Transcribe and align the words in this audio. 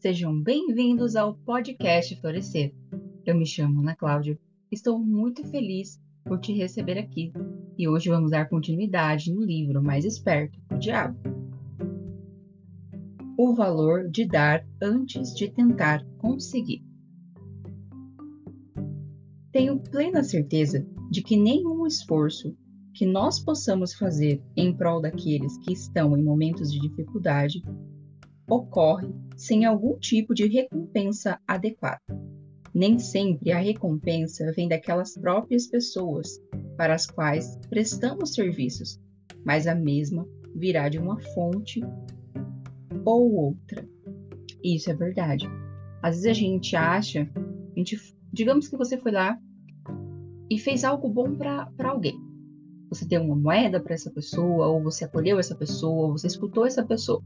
Sejam 0.00 0.42
bem-vindos 0.42 1.14
ao 1.14 1.34
podcast 1.34 2.18
Florescer. 2.22 2.74
Eu 3.26 3.36
me 3.36 3.44
chamo 3.44 3.82
Ana 3.82 3.94
Cláudia, 3.94 4.40
estou 4.72 4.98
muito 4.98 5.46
feliz 5.48 6.00
por 6.24 6.40
te 6.40 6.54
receber 6.54 6.96
aqui 6.96 7.30
e 7.76 7.86
hoje 7.86 8.08
vamos 8.08 8.30
dar 8.30 8.48
continuidade 8.48 9.30
no 9.30 9.42
livro 9.42 9.82
Mais 9.82 10.06
Esperto, 10.06 10.58
o 10.72 10.78
Diabo. 10.78 11.18
O 13.36 13.54
valor 13.54 14.08
de 14.08 14.26
dar 14.26 14.66
antes 14.80 15.34
de 15.34 15.50
tentar 15.50 16.02
conseguir. 16.16 16.82
Tenho 19.52 19.80
plena 19.80 20.22
certeza 20.22 20.82
de 21.10 21.22
que 21.22 21.36
nenhum 21.36 21.86
esforço 21.86 22.56
que 22.94 23.04
nós 23.04 23.38
possamos 23.38 23.92
fazer 23.92 24.42
em 24.56 24.74
prol 24.74 25.02
daqueles 25.02 25.58
que 25.58 25.74
estão 25.74 26.16
em 26.16 26.24
momentos 26.24 26.72
de 26.72 26.80
dificuldade 26.80 27.62
ocorre 28.48 29.12
sem 29.40 29.64
algum 29.64 29.98
tipo 29.98 30.34
de 30.34 30.46
recompensa 30.46 31.40
adequada. 31.48 32.02
Nem 32.74 32.98
sempre 32.98 33.50
a 33.50 33.58
recompensa 33.58 34.52
vem 34.52 34.68
daquelas 34.68 35.14
próprias 35.14 35.66
pessoas 35.66 36.38
para 36.76 36.94
as 36.94 37.06
quais 37.06 37.58
prestamos 37.70 38.34
serviços, 38.34 39.00
mas 39.42 39.66
a 39.66 39.74
mesma 39.74 40.28
virá 40.54 40.90
de 40.90 40.98
uma 40.98 41.18
fonte 41.32 41.80
ou 43.02 43.32
outra. 43.32 43.88
Isso 44.62 44.90
é 44.90 44.94
verdade. 44.94 45.46
Às 46.02 46.16
vezes 46.16 46.26
a 46.26 46.34
gente 46.34 46.76
acha, 46.76 47.26
a 47.34 47.78
gente, 47.78 47.98
digamos 48.30 48.68
que 48.68 48.76
você 48.76 48.98
foi 48.98 49.12
lá 49.12 49.38
e 50.50 50.58
fez 50.58 50.84
algo 50.84 51.08
bom 51.08 51.34
para 51.34 51.72
alguém. 51.84 52.20
Você 52.90 53.06
deu 53.06 53.22
uma 53.22 53.36
moeda 53.36 53.80
para 53.80 53.94
essa 53.94 54.10
pessoa, 54.10 54.66
ou 54.66 54.82
você 54.82 55.06
acolheu 55.06 55.38
essa 55.38 55.54
pessoa, 55.54 56.08
ou 56.08 56.12
você 56.12 56.26
escutou 56.26 56.66
essa 56.66 56.84
pessoa. 56.84 57.22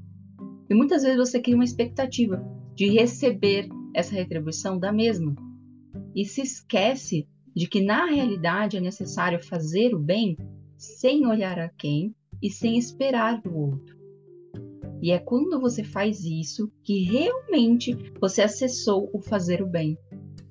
E 0.74 0.76
muitas 0.76 1.04
vezes 1.04 1.18
você 1.18 1.40
cria 1.40 1.54
uma 1.54 1.62
expectativa 1.62 2.44
de 2.74 2.88
receber 2.88 3.68
essa 3.94 4.12
retribuição 4.12 4.76
da 4.76 4.92
mesma. 4.92 5.32
E 6.12 6.24
se 6.24 6.42
esquece 6.42 7.28
de 7.54 7.68
que 7.68 7.80
na 7.80 8.06
realidade 8.06 8.76
é 8.76 8.80
necessário 8.80 9.40
fazer 9.40 9.94
o 9.94 10.00
bem 10.00 10.36
sem 10.76 11.28
olhar 11.28 11.60
a 11.60 11.68
quem 11.68 12.12
e 12.42 12.50
sem 12.50 12.76
esperar 12.76 13.40
do 13.40 13.56
outro. 13.56 13.96
E 15.00 15.12
é 15.12 15.18
quando 15.20 15.60
você 15.60 15.84
faz 15.84 16.24
isso 16.24 16.68
que 16.82 17.04
realmente 17.04 17.96
você 18.20 18.42
acessou 18.42 19.08
o 19.12 19.22
fazer 19.22 19.62
o 19.62 19.68
bem. 19.68 19.96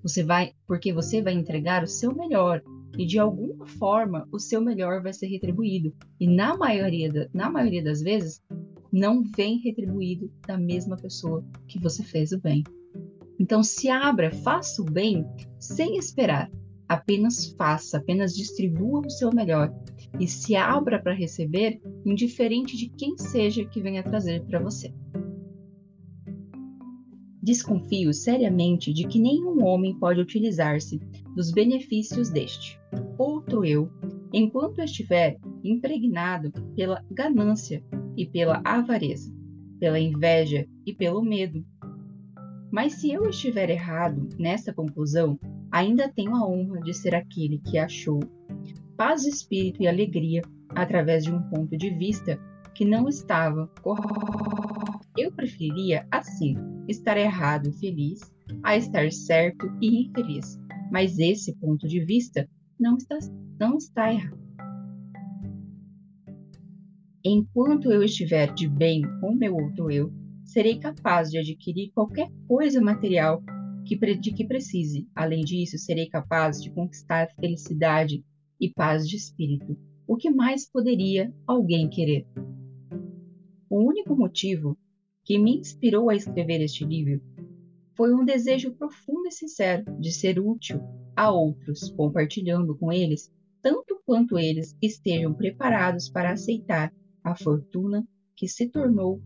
Você 0.03 0.23
vai, 0.23 0.53
porque 0.65 0.93
você 0.93 1.21
vai 1.21 1.33
entregar 1.33 1.83
o 1.83 1.87
seu 1.87 2.15
melhor 2.15 2.63
e 2.97 3.05
de 3.05 3.19
alguma 3.19 3.65
forma 3.65 4.25
o 4.31 4.39
seu 4.39 4.61
melhor 4.61 5.03
vai 5.03 5.11
ser 5.11 5.27
retribuído. 5.27 5.93
E 6.17 6.33
na 6.33 6.55
maioria, 6.55 7.29
na 7.33 7.49
maioria 7.49 7.83
das 7.83 8.01
vezes 8.01 8.41
não 8.93 9.23
vem 9.23 9.57
retribuído 9.57 10.31
da 10.47 10.55
mesma 10.55 10.95
pessoa 10.95 11.43
que 11.67 11.79
você 11.79 12.03
fez 12.03 12.31
o 12.31 12.39
bem. 12.39 12.63
Então 13.39 13.63
se 13.63 13.89
abra, 13.89 14.31
faça 14.31 14.83
o 14.83 14.85
bem 14.85 15.25
sem 15.59 15.97
esperar. 15.97 16.51
Apenas 16.87 17.47
faça, 17.57 17.97
apenas 17.97 18.35
distribua 18.35 19.01
o 19.03 19.09
seu 19.09 19.33
melhor 19.33 19.73
e 20.19 20.27
se 20.27 20.55
abra 20.55 21.01
para 21.01 21.15
receber, 21.15 21.81
indiferente 22.05 22.77
de 22.77 22.87
quem 22.89 23.17
seja 23.17 23.65
que 23.65 23.81
venha 23.81 24.03
trazer 24.03 24.45
para 24.45 24.59
você. 24.61 24.93
Desconfio 27.41 28.13
seriamente 28.13 28.93
de 28.93 29.07
que 29.07 29.19
nenhum 29.19 29.65
homem 29.65 29.97
pode 29.97 30.21
utilizar-se 30.21 30.99
dos 31.35 31.51
benefícios 31.51 32.29
deste, 32.29 32.79
outro 33.17 33.65
eu, 33.65 33.89
enquanto 34.31 34.79
estiver 34.81 35.39
impregnado 35.63 36.51
pela 36.75 37.03
ganância 37.09 37.83
e 38.17 38.25
pela 38.25 38.61
avareza, 38.63 39.33
pela 39.79 39.99
inveja 39.99 40.67
e 40.85 40.93
pelo 40.93 41.21
medo. 41.21 41.65
Mas 42.71 42.93
se 42.93 43.11
eu 43.11 43.29
estiver 43.29 43.69
errado 43.69 44.29
nessa 44.39 44.73
conclusão, 44.73 45.39
ainda 45.71 46.09
tenho 46.09 46.35
a 46.35 46.47
honra 46.47 46.81
de 46.81 46.93
ser 46.93 47.13
aquele 47.13 47.59
que 47.59 47.77
achou 47.77 48.19
paz 48.97 49.23
de 49.23 49.29
espírito 49.29 49.81
e 49.81 49.87
alegria 49.87 50.41
através 50.69 51.23
de 51.23 51.31
um 51.31 51.41
ponto 51.49 51.77
de 51.77 51.89
vista 51.91 52.39
que 52.73 52.85
não 52.85 53.07
estava 53.07 53.67
correto. 53.81 55.03
Eu 55.17 55.31
preferiria, 55.31 56.07
assim, 56.11 56.55
estar 56.87 57.17
errado 57.17 57.69
e 57.69 57.73
feliz 57.73 58.19
a 58.63 58.75
estar 58.75 59.11
certo 59.11 59.71
e 59.79 60.07
infeliz. 60.07 60.59
Mas 60.91 61.19
esse 61.19 61.55
ponto 61.55 61.87
de 61.87 62.03
vista 62.03 62.47
não 62.79 62.97
está, 62.97 63.17
não 63.59 63.77
está 63.77 64.11
errado. 64.11 64.42
Enquanto 67.25 67.89
eu 67.89 68.03
estiver 68.03 68.53
de 68.53 68.67
bem 68.67 69.01
com 69.21 69.33
meu 69.33 69.55
outro 69.55 69.89
eu, 69.89 70.11
serei 70.43 70.77
capaz 70.77 71.29
de 71.29 71.37
adquirir 71.37 71.89
qualquer 71.93 72.29
coisa 72.45 72.81
material 72.81 73.41
que, 73.85 73.95
de 74.17 74.33
que 74.33 74.45
precise. 74.45 75.07
Além 75.15 75.39
disso, 75.39 75.77
serei 75.77 76.09
capaz 76.09 76.61
de 76.61 76.69
conquistar 76.69 77.29
felicidade 77.39 78.25
e 78.59 78.69
paz 78.69 79.07
de 79.07 79.15
espírito. 79.15 79.77
O 80.05 80.17
que 80.17 80.29
mais 80.29 80.69
poderia 80.69 81.33
alguém 81.47 81.89
querer? 81.89 82.27
O 83.69 83.77
único 83.77 84.17
motivo 84.17 84.77
que 85.23 85.39
me 85.39 85.59
inspirou 85.59 86.09
a 86.09 86.15
escrever 86.15 86.59
este 86.59 86.83
livro 86.83 87.21
foi 87.95 88.13
um 88.13 88.25
desejo 88.25 88.73
profundo 88.73 89.29
e 89.29 89.31
sincero 89.31 89.85
de 89.97 90.11
ser 90.11 90.41
útil 90.41 90.81
a 91.15 91.31
outros, 91.31 91.89
compartilhando 91.91 92.75
com 92.75 92.91
eles 92.91 93.31
tanto 93.61 94.01
quanto 94.05 94.37
eles 94.37 94.75
estejam 94.81 95.33
preparados 95.33 96.09
para 96.09 96.33
aceitar 96.33 96.91
a 97.23 97.35
fortuna 97.35 98.05
que 98.35 98.47
se 98.47 98.67
tornou 98.69 99.21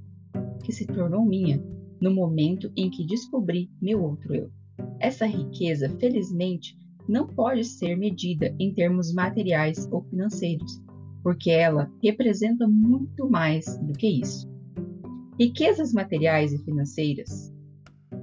que 0.63 0.71
se 0.71 0.85
tornou 0.85 1.25
minha 1.25 1.63
no 2.01 2.13
momento 2.13 2.71
em 2.75 2.89
que 2.89 3.05
descobri 3.05 3.69
meu 3.81 4.03
outro 4.03 4.35
eu. 4.35 4.51
Essa 4.99 5.25
riqueza, 5.25 5.89
felizmente, 5.97 6.77
não 7.07 7.25
pode 7.27 7.63
ser 7.63 7.95
medida 7.95 8.53
em 8.59 8.73
termos 8.73 9.13
materiais 9.13 9.87
ou 9.91 10.03
financeiros, 10.03 10.81
porque 11.23 11.49
ela 11.49 11.91
representa 12.03 12.67
muito 12.67 13.29
mais 13.29 13.77
do 13.79 13.93
que 13.93 14.07
isso. 14.07 14.47
Riquezas 15.39 15.93
materiais 15.93 16.51
e 16.51 16.63
financeiras, 16.63 17.53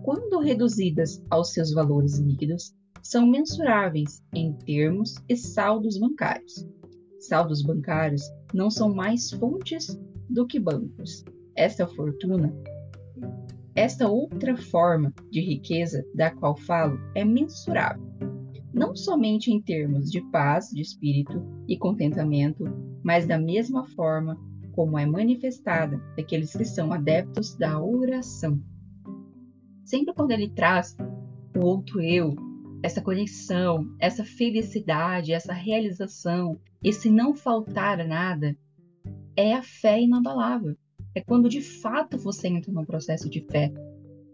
quando 0.02 0.40
reduzidas 0.40 1.24
aos 1.30 1.52
seus 1.52 1.72
valores 1.72 2.18
líquidos, 2.18 2.74
são 3.02 3.26
mensuráveis 3.26 4.22
em 4.34 4.52
termos 4.52 5.14
e 5.28 5.36
saldos 5.36 5.98
bancários. 5.98 6.66
Saldos 7.28 7.62
bancários 7.62 8.22
não 8.52 8.70
são 8.70 8.94
mais 8.94 9.30
fontes 9.30 9.98
do 10.28 10.46
que 10.46 10.58
bancos. 10.58 11.24
Esta 11.56 11.86
fortuna, 11.86 12.54
esta 13.74 14.08
outra 14.08 14.56
forma 14.56 15.12
de 15.30 15.40
riqueza 15.40 16.04
da 16.14 16.30
qual 16.30 16.56
falo 16.56 16.98
é 17.14 17.24
mensurável, 17.24 18.04
não 18.72 18.94
somente 18.94 19.50
em 19.50 19.60
termos 19.60 20.10
de 20.10 20.20
paz 20.30 20.68
de 20.68 20.82
espírito 20.82 21.42
e 21.66 21.78
contentamento, 21.78 22.64
mas 23.02 23.26
da 23.26 23.38
mesma 23.38 23.86
forma 23.90 24.38
como 24.72 24.98
é 24.98 25.06
manifestada 25.06 25.96
daqueles 26.16 26.54
que 26.54 26.64
são 26.64 26.92
adeptos 26.92 27.56
da 27.56 27.80
oração. 27.80 28.60
Sempre 29.84 30.12
quando 30.14 30.32
ele 30.32 30.50
traz 30.50 30.96
o 31.56 31.64
outro 31.64 32.00
eu, 32.02 32.34
essa 32.84 33.00
conexão, 33.00 33.96
essa 33.98 34.22
felicidade, 34.22 35.32
essa 35.32 35.54
realização, 35.54 36.60
esse 36.82 37.10
não 37.10 37.34
faltar 37.34 38.06
nada, 38.06 38.54
é 39.34 39.54
a 39.54 39.62
fé 39.62 40.02
inabalável. 40.02 40.76
É 41.14 41.22
quando 41.22 41.48
de 41.48 41.62
fato 41.62 42.18
você 42.18 42.46
entra 42.46 42.70
num 42.70 42.84
processo 42.84 43.30
de 43.30 43.40
fé. 43.40 43.72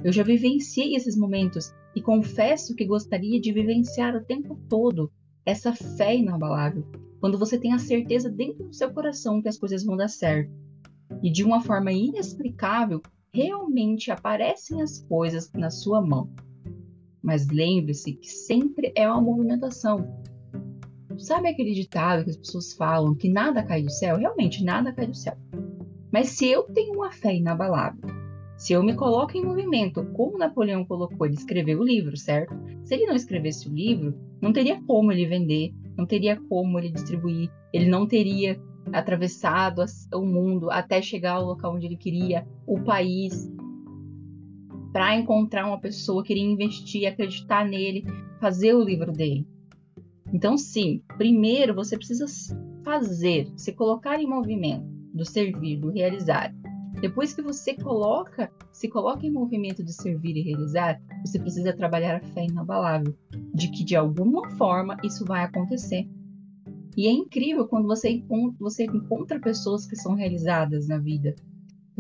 Eu 0.02 0.10
já 0.10 0.24
vivenciei 0.24 0.96
esses 0.96 1.16
momentos 1.16 1.72
e 1.94 2.02
confesso 2.02 2.74
que 2.74 2.84
gostaria 2.84 3.40
de 3.40 3.52
vivenciar 3.52 4.16
o 4.16 4.24
tempo 4.24 4.58
todo 4.68 5.12
essa 5.46 5.72
fé 5.72 6.16
inabalável, 6.16 6.84
quando 7.20 7.38
você 7.38 7.56
tem 7.56 7.72
a 7.72 7.78
certeza 7.78 8.28
dentro 8.28 8.64
do 8.64 8.74
seu 8.74 8.92
coração 8.92 9.40
que 9.40 9.48
as 9.48 9.58
coisas 9.58 9.84
vão 9.84 9.96
dar 9.96 10.08
certo. 10.08 10.50
E 11.22 11.30
de 11.30 11.44
uma 11.44 11.60
forma 11.60 11.92
inexplicável, 11.92 13.00
realmente 13.32 14.10
aparecem 14.10 14.82
as 14.82 14.98
coisas 14.98 15.52
na 15.52 15.70
sua 15.70 16.04
mão. 16.04 16.28
Mas 17.22 17.48
lembre-se 17.48 18.12
que 18.12 18.28
sempre 18.28 18.92
é 18.94 19.08
uma 19.08 19.20
movimentação. 19.20 20.22
Sabe 21.18 21.48
aquele 21.48 21.74
ditado 21.74 22.24
que 22.24 22.30
as 22.30 22.36
pessoas 22.36 22.72
falam 22.72 23.14
que 23.14 23.28
nada 23.28 23.62
cai 23.62 23.82
do 23.82 23.90
céu? 23.90 24.16
Realmente, 24.16 24.64
nada 24.64 24.92
cai 24.92 25.06
do 25.06 25.14
céu. 25.14 25.36
Mas 26.10 26.30
se 26.30 26.46
eu 26.46 26.62
tenho 26.62 26.94
uma 26.94 27.12
fé 27.12 27.36
inabalável, 27.36 28.08
se 28.56 28.72
eu 28.72 28.82
me 28.82 28.94
coloco 28.94 29.36
em 29.36 29.44
movimento, 29.44 30.04
como 30.12 30.38
Napoleão 30.38 30.84
colocou, 30.84 31.26
ele 31.26 31.34
escreveu 31.34 31.80
o 31.80 31.84
livro, 31.84 32.16
certo? 32.16 32.54
Se 32.84 32.94
ele 32.94 33.06
não 33.06 33.14
escrevesse 33.14 33.68
o 33.68 33.72
livro, 33.72 34.14
não 34.40 34.52
teria 34.52 34.82
como 34.86 35.12
ele 35.12 35.26
vender, 35.26 35.72
não 35.96 36.04
teria 36.04 36.36
como 36.48 36.78
ele 36.78 36.90
distribuir, 36.90 37.50
ele 37.72 37.88
não 37.88 38.06
teria 38.06 38.60
atravessado 38.92 39.82
o 40.14 40.24
mundo 40.24 40.70
até 40.70 41.00
chegar 41.00 41.34
ao 41.36 41.46
local 41.46 41.74
onde 41.74 41.86
ele 41.86 41.96
queria, 41.96 42.46
o 42.66 42.80
país, 42.80 43.50
para 44.92 45.16
encontrar 45.16 45.66
uma 45.66 45.80
pessoa 45.80 46.22
que 46.22 46.32
iria 46.32 46.44
investir, 46.44 47.06
acreditar 47.06 47.64
nele, 47.64 48.04
fazer 48.40 48.74
o 48.74 48.84
livro 48.84 49.12
dele. 49.12 49.46
Então, 50.32 50.56
sim, 50.56 51.02
primeiro 51.16 51.74
você 51.74 51.96
precisa 51.96 52.26
fazer, 52.84 53.48
se 53.56 53.72
colocar 53.72 54.20
em 54.20 54.26
movimento, 54.26 54.84
do 55.12 55.24
servir, 55.24 55.78
do 55.78 55.90
realizar. 55.90 56.54
Depois 57.00 57.32
que 57.32 57.42
você 57.42 57.74
coloca, 57.74 58.50
se 58.72 58.88
coloca 58.88 59.26
em 59.26 59.30
movimento 59.30 59.82
de 59.82 59.92
servir 59.92 60.36
e 60.36 60.42
realizar, 60.42 61.00
você 61.24 61.38
precisa 61.38 61.72
trabalhar 61.72 62.16
a 62.16 62.20
fé 62.20 62.44
inabalável 62.44 63.14
de 63.54 63.70
que 63.70 63.84
de 63.84 63.96
alguma 63.96 64.48
forma 64.50 64.96
isso 65.02 65.24
vai 65.24 65.42
acontecer. 65.42 66.08
E 66.96 67.06
é 67.06 67.10
incrível 67.10 67.66
quando 67.66 67.86
você 67.86 68.10
encontra, 68.10 68.56
você 68.60 68.84
encontra 68.84 69.40
pessoas 69.40 69.86
que 69.86 69.96
são 69.96 70.14
realizadas 70.14 70.88
na 70.88 70.98
vida. 70.98 71.34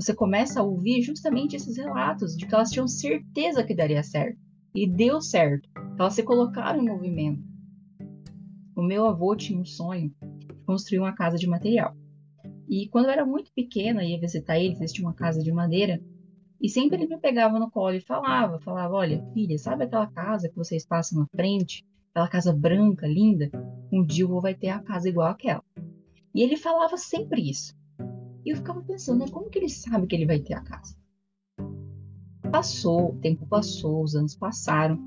Você 0.00 0.14
começa 0.14 0.60
a 0.60 0.62
ouvir 0.62 1.02
justamente 1.02 1.54
esses 1.54 1.76
relatos 1.76 2.34
de 2.34 2.46
que 2.46 2.54
elas 2.54 2.70
tinham 2.70 2.88
certeza 2.88 3.62
que 3.62 3.74
daria 3.74 4.02
certo. 4.02 4.38
E 4.74 4.90
deu 4.90 5.20
certo. 5.20 5.68
Elas 5.98 6.14
se 6.14 6.22
colocaram 6.22 6.80
em 6.80 6.88
movimento. 6.88 7.44
O 8.74 8.82
meu 8.82 9.04
avô 9.04 9.36
tinha 9.36 9.60
um 9.60 9.64
sonho 9.64 10.10
de 10.38 10.54
construir 10.64 11.00
uma 11.00 11.12
casa 11.12 11.36
de 11.36 11.46
material. 11.46 11.94
E 12.66 12.88
quando 12.88 13.06
eu 13.06 13.10
era 13.10 13.26
muito 13.26 13.52
pequena, 13.52 14.02
ia 14.02 14.18
visitar 14.18 14.58
eles, 14.58 14.78
eles 14.78 14.90
tinham 14.90 15.06
uma 15.06 15.14
casa 15.14 15.42
de 15.42 15.52
madeira, 15.52 16.02
e 16.58 16.66
sempre 16.66 16.96
ele 16.96 17.06
me 17.06 17.20
pegava 17.20 17.58
no 17.58 17.70
colo 17.70 17.96
e 17.96 18.00
falava, 18.00 18.58
falava, 18.60 18.94
olha, 18.94 19.22
filha, 19.34 19.58
sabe 19.58 19.84
aquela 19.84 20.06
casa 20.06 20.48
que 20.48 20.56
vocês 20.56 20.86
passam 20.86 21.18
na 21.18 21.26
frente? 21.26 21.84
Aquela 22.10 22.28
casa 22.28 22.54
branca, 22.54 23.06
linda? 23.06 23.50
Um 23.92 24.02
dia 24.02 24.24
o 24.24 24.28
vô 24.28 24.40
vai 24.40 24.54
ter 24.54 24.68
a 24.68 24.78
casa 24.80 25.10
igual 25.10 25.28
àquela. 25.28 25.62
E 26.34 26.42
ele 26.42 26.56
falava 26.56 26.96
sempre 26.96 27.50
isso. 27.50 27.78
E 28.44 28.50
eu 28.50 28.56
ficava 28.56 28.82
pensando, 28.82 29.20
né, 29.20 29.30
como 29.30 29.50
que 29.50 29.58
ele 29.58 29.68
sabe 29.68 30.06
que 30.06 30.14
ele 30.14 30.26
vai 30.26 30.38
ter 30.40 30.54
a 30.54 30.60
casa? 30.60 30.96
Passou, 32.50 33.12
o 33.12 33.18
tempo 33.20 33.46
passou, 33.46 34.02
os 34.02 34.14
anos 34.14 34.34
passaram. 34.34 34.98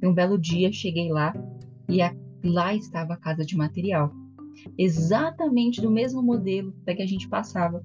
E 0.00 0.06
um 0.06 0.14
belo 0.14 0.38
dia 0.38 0.72
cheguei 0.72 1.10
lá 1.10 1.34
e 1.88 2.00
a, 2.02 2.14
lá 2.44 2.74
estava 2.74 3.14
a 3.14 3.16
casa 3.16 3.44
de 3.44 3.56
material 3.56 4.12
exatamente 4.78 5.80
do 5.80 5.90
mesmo 5.90 6.22
modelo 6.22 6.72
da 6.84 6.94
que 6.94 7.02
a 7.02 7.06
gente 7.06 7.28
passava, 7.28 7.84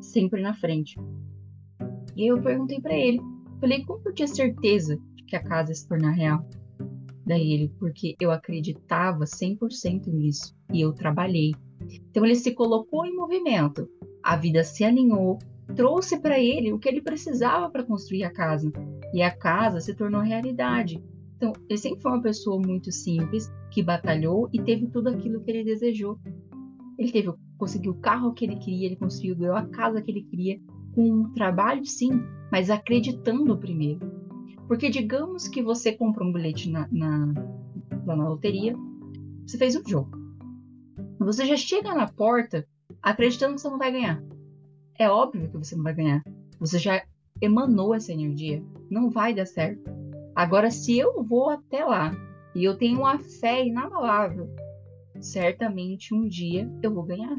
sempre 0.00 0.40
na 0.40 0.54
frente. 0.54 0.96
E 2.16 2.30
eu 2.30 2.40
perguntei 2.40 2.80
para 2.80 2.94
ele, 2.94 3.20
falei, 3.60 3.84
como 3.84 4.02
eu 4.04 4.14
tinha 4.14 4.28
certeza 4.28 4.98
de 5.14 5.24
que 5.24 5.36
a 5.36 5.42
casa 5.42 5.70
ia 5.70 5.74
se 5.74 5.88
tornar 5.88 6.12
real? 6.12 6.46
Daí 7.26 7.52
ele, 7.52 7.68
porque 7.78 8.14
eu 8.20 8.30
acreditava 8.30 9.24
100% 9.24 10.06
nisso 10.08 10.54
e 10.72 10.80
eu 10.82 10.92
trabalhei. 10.92 11.54
Então 12.10 12.24
ele 12.24 12.36
se 12.36 12.52
colocou 12.52 13.04
em 13.04 13.16
movimento, 13.16 13.88
a 14.24 14.36
vida 14.36 14.64
se 14.64 14.82
alinhou, 14.82 15.38
trouxe 15.76 16.18
para 16.18 16.40
ele 16.40 16.72
o 16.72 16.78
que 16.78 16.88
ele 16.88 17.02
precisava 17.02 17.68
para 17.68 17.84
construir 17.84 18.24
a 18.24 18.32
casa 18.32 18.72
e 19.12 19.22
a 19.22 19.30
casa 19.30 19.80
se 19.80 19.94
tornou 19.94 20.22
realidade. 20.22 21.04
Então, 21.36 21.52
ele 21.68 21.78
sempre 21.78 22.00
foi 22.00 22.12
uma 22.12 22.22
pessoa 22.22 22.58
muito 22.58 22.90
simples, 22.90 23.52
que 23.70 23.82
batalhou 23.82 24.48
e 24.50 24.62
teve 24.62 24.86
tudo 24.86 25.08
aquilo 25.08 25.42
que 25.42 25.50
ele 25.50 25.64
desejou. 25.64 26.18
Ele 26.98 27.12
teve, 27.12 27.34
conseguiu 27.58 27.92
o 27.92 28.00
carro 28.00 28.32
que 28.32 28.46
ele 28.46 28.56
queria, 28.56 28.86
ele 28.86 28.96
conseguiu 28.96 29.54
a 29.54 29.66
casa 29.66 30.00
que 30.00 30.10
ele 30.10 30.22
queria, 30.22 30.58
com 30.94 31.02
um 31.02 31.32
trabalho 31.32 31.84
sim, 31.84 32.10
mas 32.50 32.70
acreditando 32.70 33.58
primeiro. 33.58 34.00
Porque 34.66 34.88
digamos 34.88 35.48
que 35.48 35.62
você 35.62 35.92
comprou 35.92 36.28
um 36.28 36.32
bilhete 36.32 36.70
na, 36.70 36.88
na, 36.90 37.26
na 38.06 38.28
loteria, 38.28 38.74
você 39.46 39.58
fez 39.58 39.76
um 39.76 39.86
jogo. 39.86 40.10
Você 41.18 41.44
já 41.44 41.56
chega 41.56 41.94
na 41.94 42.06
porta 42.06 42.66
acreditando 43.04 43.54
que 43.54 43.60
você 43.60 43.68
não 43.68 43.78
vai 43.78 43.92
ganhar. 43.92 44.22
É 44.98 45.08
óbvio 45.08 45.50
que 45.50 45.58
você 45.58 45.76
não 45.76 45.84
vai 45.84 45.94
ganhar. 45.94 46.22
Você 46.58 46.78
já 46.78 47.04
emanou 47.40 47.94
essa 47.94 48.12
energia. 48.12 48.64
Não 48.90 49.10
vai 49.10 49.34
dar 49.34 49.46
certo. 49.46 49.90
Agora, 50.34 50.70
se 50.70 50.98
eu 50.98 51.22
vou 51.22 51.50
até 51.50 51.84
lá 51.84 52.12
e 52.54 52.64
eu 52.64 52.76
tenho 52.76 53.00
uma 53.00 53.18
fé 53.18 53.66
inabalável. 53.66 54.48
Certamente 55.20 56.14
um 56.14 56.26
dia 56.26 56.70
eu 56.82 56.94
vou 56.94 57.04
ganhar. 57.04 57.36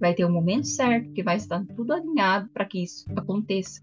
Vai 0.00 0.14
ter 0.14 0.24
o 0.24 0.28
um 0.28 0.32
momento 0.32 0.66
certo 0.66 1.12
que 1.12 1.22
vai 1.22 1.36
estar 1.36 1.64
tudo 1.76 1.92
alinhado 1.92 2.48
para 2.48 2.64
que 2.64 2.82
isso 2.82 3.06
aconteça. 3.16 3.82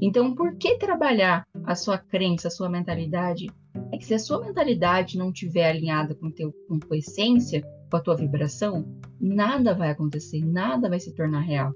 Então, 0.00 0.34
por 0.34 0.56
que 0.56 0.78
trabalhar 0.78 1.46
a 1.64 1.74
sua 1.74 1.98
crença, 1.98 2.48
a 2.48 2.50
sua 2.50 2.68
mentalidade? 2.68 3.46
É 3.92 3.98
que 3.98 4.04
se 4.04 4.14
a 4.14 4.18
sua 4.18 4.40
mentalidade 4.40 5.18
não 5.18 5.30
estiver 5.30 5.70
alinhada 5.70 6.14
com, 6.14 6.30
teu, 6.30 6.52
com 6.68 6.78
tua 6.78 6.96
essência, 6.96 7.62
com 7.90 7.96
a 7.96 8.00
tua 8.00 8.16
vibração, 8.16 8.86
nada 9.20 9.74
vai 9.74 9.90
acontecer, 9.90 10.44
nada 10.44 10.88
vai 10.88 11.00
se 11.00 11.14
tornar 11.14 11.40
real. 11.40 11.72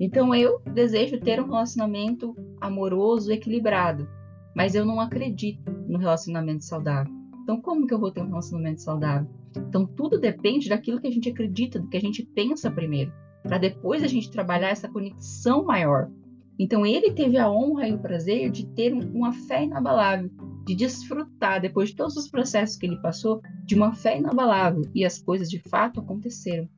Então, 0.00 0.34
eu 0.34 0.60
desejo 0.60 1.20
ter 1.20 1.40
um 1.40 1.46
relacionamento 1.46 2.34
amoroso, 2.60 3.30
equilibrado, 3.30 4.08
mas 4.54 4.74
eu 4.74 4.84
não 4.84 5.00
acredito 5.00 5.70
no 5.86 5.98
relacionamento 5.98 6.64
saudável. 6.64 7.12
Então, 7.42 7.60
como 7.60 7.86
que 7.86 7.94
eu 7.94 8.00
vou 8.00 8.10
ter 8.10 8.22
um 8.22 8.28
relacionamento 8.28 8.82
saudável? 8.82 9.28
Então, 9.56 9.86
tudo 9.86 10.18
depende 10.18 10.68
daquilo 10.68 11.00
que 11.00 11.06
a 11.06 11.10
gente 11.10 11.28
acredita, 11.28 11.78
do 11.78 11.88
que 11.88 11.96
a 11.96 12.00
gente 12.00 12.24
pensa 12.24 12.70
primeiro, 12.70 13.12
para 13.42 13.58
depois 13.58 14.02
a 14.02 14.06
gente 14.06 14.30
trabalhar 14.30 14.70
essa 14.70 14.88
conexão 14.88 15.64
maior. 15.64 16.10
Então, 16.58 16.86
ele 16.86 17.12
teve 17.12 17.38
a 17.38 17.50
honra 17.50 17.88
e 17.88 17.94
o 17.94 17.98
prazer 17.98 18.50
de 18.50 18.66
ter 18.66 18.92
uma 18.92 19.32
fé 19.32 19.64
inabalável, 19.64 20.30
de 20.64 20.74
desfrutar, 20.74 21.60
depois 21.60 21.90
de 21.90 21.96
todos 21.96 22.16
os 22.16 22.28
processos 22.28 22.76
que 22.76 22.86
ele 22.86 23.00
passou, 23.00 23.40
de 23.64 23.74
uma 23.74 23.94
fé 23.94 24.18
inabalável. 24.18 24.82
E 24.94 25.04
as 25.04 25.18
coisas 25.20 25.48
de 25.50 25.58
fato 25.58 26.00
aconteceram 26.00 26.68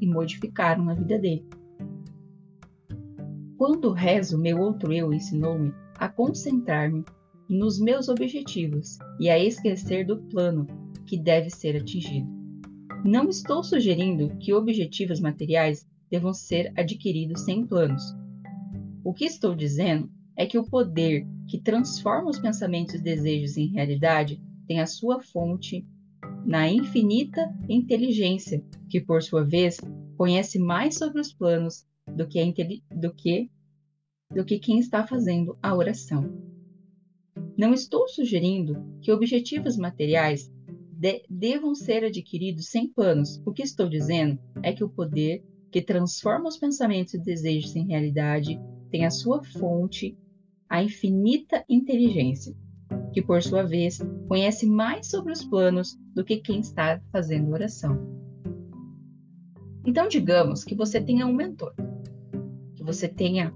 e 0.00 0.06
modificaram 0.06 0.84
na 0.84 0.94
vida 0.94 1.18
dele. 1.18 1.46
Quando 3.56 3.92
rezo, 3.92 4.38
meu 4.38 4.58
outro 4.58 4.92
eu 4.92 5.12
ensinou-me 5.12 5.72
a 5.98 6.08
concentrar-me 6.08 7.04
nos 7.48 7.78
meus 7.78 8.08
objetivos 8.08 8.98
e 9.18 9.28
a 9.28 9.38
esquecer 9.38 10.06
do 10.06 10.16
plano 10.16 10.66
que 11.04 11.18
deve 11.18 11.50
ser 11.50 11.76
atingido. 11.76 12.28
Não 13.04 13.28
estou 13.28 13.62
sugerindo 13.62 14.36
que 14.38 14.54
objetivos 14.54 15.20
materiais 15.20 15.86
devam 16.10 16.32
ser 16.32 16.72
adquiridos 16.76 17.42
sem 17.42 17.66
planos. 17.66 18.02
O 19.04 19.12
que 19.12 19.24
estou 19.24 19.54
dizendo 19.54 20.10
é 20.40 20.46
que 20.46 20.56
o 20.56 20.64
poder 20.64 21.26
que 21.46 21.60
transforma 21.60 22.30
os 22.30 22.38
pensamentos 22.38 22.94
e 22.94 23.02
desejos 23.02 23.58
em 23.58 23.66
realidade 23.66 24.40
tem 24.66 24.80
a 24.80 24.86
sua 24.86 25.20
fonte 25.20 25.86
na 26.46 26.66
infinita 26.66 27.54
inteligência, 27.68 28.64
que 28.88 29.02
por 29.02 29.22
sua 29.22 29.44
vez 29.44 29.76
conhece 30.16 30.58
mais 30.58 30.96
sobre 30.96 31.20
os 31.20 31.30
planos 31.30 31.86
do 32.16 32.26
que, 32.26 32.42
do 32.90 33.12
que, 33.12 33.50
do 34.34 34.42
que 34.42 34.58
quem 34.58 34.78
está 34.78 35.06
fazendo 35.06 35.58
a 35.62 35.76
oração. 35.76 36.32
Não 37.54 37.74
estou 37.74 38.08
sugerindo 38.08 38.82
que 39.02 39.12
objetivos 39.12 39.76
materiais 39.76 40.50
de 40.90 41.22
devam 41.28 41.74
ser 41.74 42.02
adquiridos 42.02 42.70
sem 42.70 42.88
planos. 42.88 43.42
O 43.44 43.52
que 43.52 43.62
estou 43.62 43.90
dizendo 43.90 44.40
é 44.62 44.72
que 44.72 44.82
o 44.82 44.88
poder 44.88 45.44
que 45.70 45.82
transforma 45.82 46.48
os 46.48 46.56
pensamentos 46.56 47.12
e 47.12 47.18
desejos 47.18 47.76
em 47.76 47.88
realidade 47.88 48.58
tem 48.90 49.04
a 49.04 49.10
sua 49.10 49.44
fonte 49.44 50.16
a 50.70 50.84
infinita 50.84 51.64
inteligência, 51.68 52.56
que 53.12 53.20
por 53.20 53.42
sua 53.42 53.64
vez 53.64 53.98
conhece 54.28 54.66
mais 54.66 55.08
sobre 55.08 55.32
os 55.32 55.44
planos 55.44 55.98
do 56.14 56.24
que 56.24 56.36
quem 56.36 56.60
está 56.60 57.02
fazendo 57.10 57.50
oração. 57.50 57.98
Então, 59.84 60.06
digamos 60.06 60.62
que 60.62 60.76
você 60.76 61.00
tenha 61.00 61.26
um 61.26 61.34
mentor, 61.34 61.74
que 62.76 62.84
você 62.84 63.08
tenha 63.08 63.52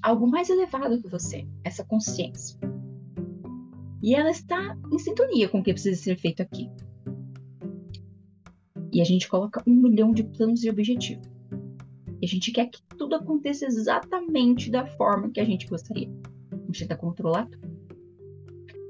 algo 0.00 0.28
mais 0.28 0.48
elevado 0.48 1.02
que 1.02 1.08
você, 1.08 1.44
essa 1.64 1.84
consciência. 1.84 2.56
E 4.00 4.14
ela 4.14 4.30
está 4.30 4.78
em 4.92 4.98
sintonia 4.98 5.48
com 5.48 5.58
o 5.58 5.62
que 5.62 5.72
precisa 5.72 6.00
ser 6.00 6.16
feito 6.16 6.40
aqui. 6.40 6.70
E 8.92 9.00
a 9.00 9.04
gente 9.04 9.28
coloca 9.28 9.60
um 9.66 9.74
milhão 9.74 10.12
de 10.12 10.22
planos 10.22 10.62
e 10.62 10.70
objetivos. 10.70 11.26
E 12.22 12.26
a 12.26 12.28
gente 12.28 12.52
quer 12.52 12.66
que 12.66 12.80
tudo 12.96 13.16
aconteça 13.16 13.66
exatamente 13.66 14.70
da 14.70 14.86
forma 14.86 15.30
que 15.30 15.40
a 15.40 15.44
gente 15.44 15.66
gostaria. 15.66 16.08
Tenta 16.78 16.96
controlar 16.96 17.46
tudo. 17.46 17.68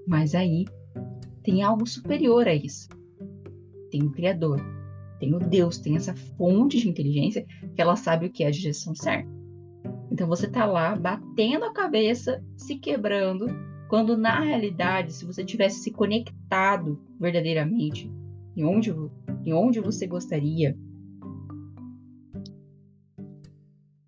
Mas 0.07 0.35
aí 0.35 0.65
tem 1.43 1.63
algo 1.63 1.87
superior 1.87 2.49
a 2.49 2.55
isso. 2.55 2.89
Tem 3.91 4.03
o 4.03 4.11
Criador, 4.11 4.61
tem 5.21 5.35
o 5.35 5.39
Deus, 5.39 5.79
tem 5.79 5.97
essa 5.97 6.15
fonte 6.15 6.79
de 6.79 6.89
inteligência 6.89 7.47
que 7.75 7.81
ela 7.81 7.97
sabe 7.97 8.27
o 8.27 8.31
que 8.31 8.43
é 8.43 8.49
a 8.49 8.51
direção 8.51 8.95
certa. 8.95 9.31
Então 10.11 10.27
você 10.27 10.49
tá 10.49 10.65
lá 10.65 10.95
batendo 10.97 11.65
a 11.65 11.73
cabeça, 11.73 12.43
se 12.57 12.77
quebrando, 12.77 13.47
quando 13.89 14.17
na 14.17 14.41
realidade, 14.41 15.13
se 15.13 15.25
você 15.25 15.45
tivesse 15.45 15.81
se 15.81 15.91
conectado 15.91 17.01
verdadeiramente 17.21 18.11
em 18.57 18.65
onde, 18.65 18.95
em 19.45 19.53
onde 19.53 19.81
você 19.81 20.07
gostaria, 20.07 20.77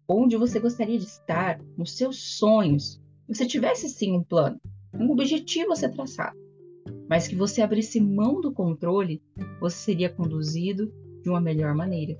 onde 0.09 0.37
você 0.37 0.59
gostaria 0.61 0.99
de 0.99 1.04
estar, 1.04 1.61
nos 1.76 1.97
seus 1.97 2.37
sonhos, 2.37 3.00
você 3.28 3.47
tivesse 3.47 3.88
sim 3.88 4.12
um 4.12 4.23
plano, 4.23 4.61
um 4.95 5.11
objetivo 5.11 5.73
a 5.73 5.76
ser 5.76 5.90
traçado, 5.90 6.38
mas 7.09 7.26
que 7.26 7.35
você 7.35 7.62
abrisse 7.62 8.00
mão 8.00 8.40
do 8.40 8.52
controle, 8.52 9.23
você 9.61 9.76
seria 9.76 10.09
conduzido 10.09 10.92
de 11.23 11.28
uma 11.28 11.40
melhor 11.40 11.75
maneira. 11.75 12.16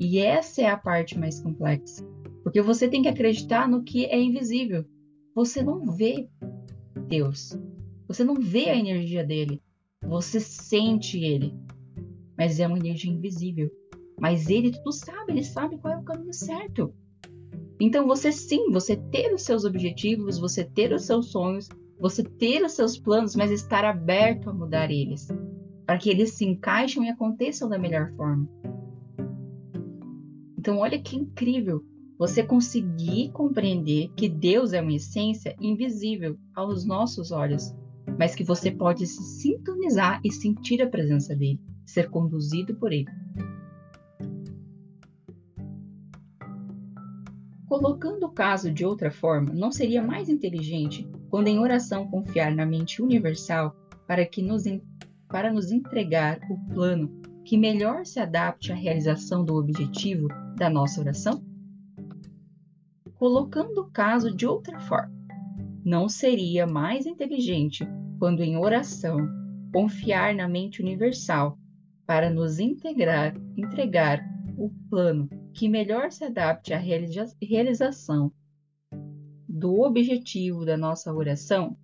E 0.00 0.18
essa 0.18 0.62
é 0.62 0.66
a 0.66 0.76
parte 0.76 1.18
mais 1.18 1.40
complexa, 1.40 2.04
porque 2.42 2.60
você 2.60 2.88
tem 2.88 3.02
que 3.02 3.08
acreditar 3.08 3.68
no 3.68 3.82
que 3.82 4.04
é 4.06 4.20
invisível. 4.20 4.84
Você 5.34 5.62
não 5.62 5.84
vê, 5.86 6.28
Deus. 7.06 7.56
Você 8.08 8.24
não 8.24 8.34
vê 8.34 8.70
a 8.70 8.76
energia 8.76 9.22
dele, 9.22 9.62
você 10.02 10.40
sente 10.40 11.22
ele. 11.22 11.54
Mas 12.36 12.58
é 12.58 12.66
uma 12.66 12.78
energia 12.78 13.12
invisível. 13.12 13.70
Mas 14.20 14.48
ele 14.48 14.72
tudo 14.72 14.92
sabe, 14.92 15.32
ele 15.32 15.44
sabe 15.44 15.78
qual 15.78 15.94
é 15.94 15.98
o 15.98 16.04
caminho 16.04 16.32
certo. 16.32 16.92
Então, 17.80 18.06
você 18.06 18.32
sim, 18.32 18.70
você 18.70 18.96
ter 18.96 19.32
os 19.32 19.42
seus 19.42 19.64
objetivos, 19.64 20.38
você 20.38 20.64
ter 20.64 20.92
os 20.92 21.04
seus 21.04 21.30
sonhos, 21.30 21.68
você 22.00 22.22
ter 22.22 22.64
os 22.64 22.72
seus 22.72 22.98
planos, 22.98 23.36
mas 23.36 23.50
estar 23.50 23.84
aberto 23.84 24.50
a 24.50 24.52
mudar 24.52 24.90
eles, 24.90 25.28
para 25.86 25.98
que 25.98 26.10
eles 26.10 26.34
se 26.34 26.44
encaixem 26.44 27.06
e 27.06 27.10
aconteçam 27.10 27.68
da 27.68 27.78
melhor 27.78 28.12
forma. 28.16 28.48
Então, 30.58 30.78
olha 30.78 31.00
que 31.00 31.16
incrível 31.16 31.84
você 32.18 32.42
conseguir 32.42 33.30
compreender 33.30 34.10
que 34.16 34.28
Deus 34.28 34.72
é 34.72 34.80
uma 34.80 34.94
essência 34.94 35.54
invisível 35.60 36.36
aos 36.52 36.84
nossos 36.84 37.30
olhos, 37.30 37.72
mas 38.18 38.34
que 38.34 38.42
você 38.42 38.72
pode 38.72 39.06
se 39.06 39.22
sintonizar 39.40 40.20
e 40.24 40.32
sentir 40.32 40.82
a 40.82 40.88
presença 40.88 41.34
dele, 41.36 41.60
ser 41.86 42.10
conduzido 42.10 42.74
por 42.74 42.92
ele. 42.92 43.06
Colocando 47.68 48.24
o 48.24 48.30
caso 48.30 48.72
de 48.72 48.82
outra 48.86 49.10
forma, 49.10 49.52
não 49.52 49.70
seria 49.70 50.02
mais 50.02 50.30
inteligente, 50.30 51.06
quando 51.28 51.48
em 51.48 51.58
oração 51.58 52.08
confiar 52.08 52.50
na 52.54 52.64
mente 52.64 53.02
universal 53.02 53.76
para 54.06 54.24
que 54.24 54.40
nos 54.40 54.64
para 55.28 55.52
nos 55.52 55.70
entregar 55.70 56.40
o 56.48 56.58
plano 56.72 57.20
que 57.44 57.58
melhor 57.58 58.06
se 58.06 58.18
adapte 58.18 58.72
à 58.72 58.74
realização 58.74 59.44
do 59.44 59.54
objetivo 59.54 60.28
da 60.56 60.70
nossa 60.70 60.98
oração? 60.98 61.44
Colocando 63.16 63.82
o 63.82 63.90
caso 63.90 64.34
de 64.34 64.46
outra 64.46 64.80
forma, 64.80 65.12
não 65.84 66.08
seria 66.08 66.66
mais 66.66 67.04
inteligente, 67.04 67.86
quando 68.18 68.40
em 68.40 68.56
oração, 68.56 69.18
confiar 69.74 70.34
na 70.34 70.48
mente 70.48 70.80
universal 70.80 71.58
para 72.06 72.30
nos 72.30 72.58
integrar, 72.58 73.34
entregar 73.54 74.24
o 74.56 74.70
plano 74.88 75.28
que 75.58 75.68
melhor 75.68 76.12
se 76.12 76.24
adapte 76.24 76.72
à 76.72 76.78
realiza 76.78 77.36
realização 77.42 78.30
do 79.48 79.80
objetivo 79.80 80.64
da 80.64 80.76
nossa 80.76 81.12
oração? 81.12 81.76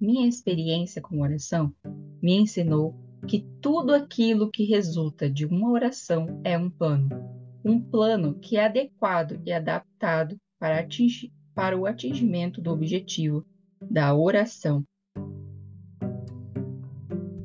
Minha 0.00 0.26
experiência 0.26 1.02
com 1.02 1.20
oração 1.20 1.74
me 2.22 2.36
ensinou 2.36 2.94
que 3.28 3.46
tudo 3.60 3.94
aquilo 3.94 4.50
que 4.50 4.64
resulta 4.64 5.28
de 5.28 5.44
uma 5.44 5.70
oração 5.70 6.40
é 6.42 6.56
um 6.56 6.70
plano. 6.70 7.10
Um 7.62 7.78
plano 7.78 8.38
que 8.38 8.56
é 8.56 8.64
adequado 8.64 9.38
e 9.44 9.52
adaptado 9.52 10.38
para, 10.58 10.80
atingir, 10.80 11.30
para 11.54 11.78
o 11.78 11.84
atingimento 11.84 12.62
do 12.62 12.70
objetivo 12.70 13.44
da 13.78 14.14
oração. 14.16 14.82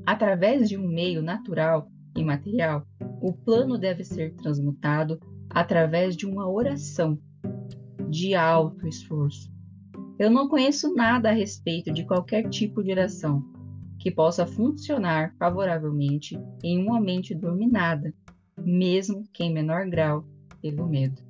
Através 0.06 0.70
de 0.70 0.78
um 0.78 0.88
meio 0.88 1.22
natural 1.22 1.92
e 2.16 2.24
material, 2.24 2.88
o 3.22 3.34
plano 3.34 3.78
deve 3.78 4.04
ser 4.04 4.34
transmutado 4.36 5.20
através 5.50 6.16
de 6.16 6.26
uma 6.26 6.50
oração 6.50 7.20
de 8.10 8.36
alto 8.36 8.88
esforço. 8.88 9.52
Eu 10.18 10.30
não 10.30 10.50
conheço 10.50 10.94
nada 10.94 11.30
a 11.30 11.34
respeito 11.34 11.92
de 11.94 12.06
qualquer 12.06 12.50
tipo 12.50 12.84
de 12.84 12.92
oração 12.92 13.44
que 14.00 14.10
possa 14.10 14.46
funcionar 14.46 15.36
favoravelmente 15.38 16.40
em 16.64 16.82
uma 16.82 17.00
mente 17.00 17.36
dominada, 17.36 18.14
mesmo 18.58 19.24
que 19.34 19.44
em 19.44 19.54
menor 19.54 19.86
grau 19.90 20.26
pelo 20.62 20.88
medo. 20.88 21.22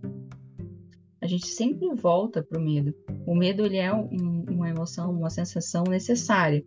A 1.22 1.28
gente 1.28 1.48
sempre 1.48 1.94
volta 1.96 2.42
para 2.42 2.60
o 2.60 2.64
medo. 2.64 2.94
O 3.26 3.36
medo 3.36 3.66
ele 3.66 3.78
é 3.78 3.94
um, 3.94 4.46
uma 4.50 4.70
emoção, 4.70 5.12
uma 5.12 5.30
sensação 5.30 5.84
necessária. 5.84 6.66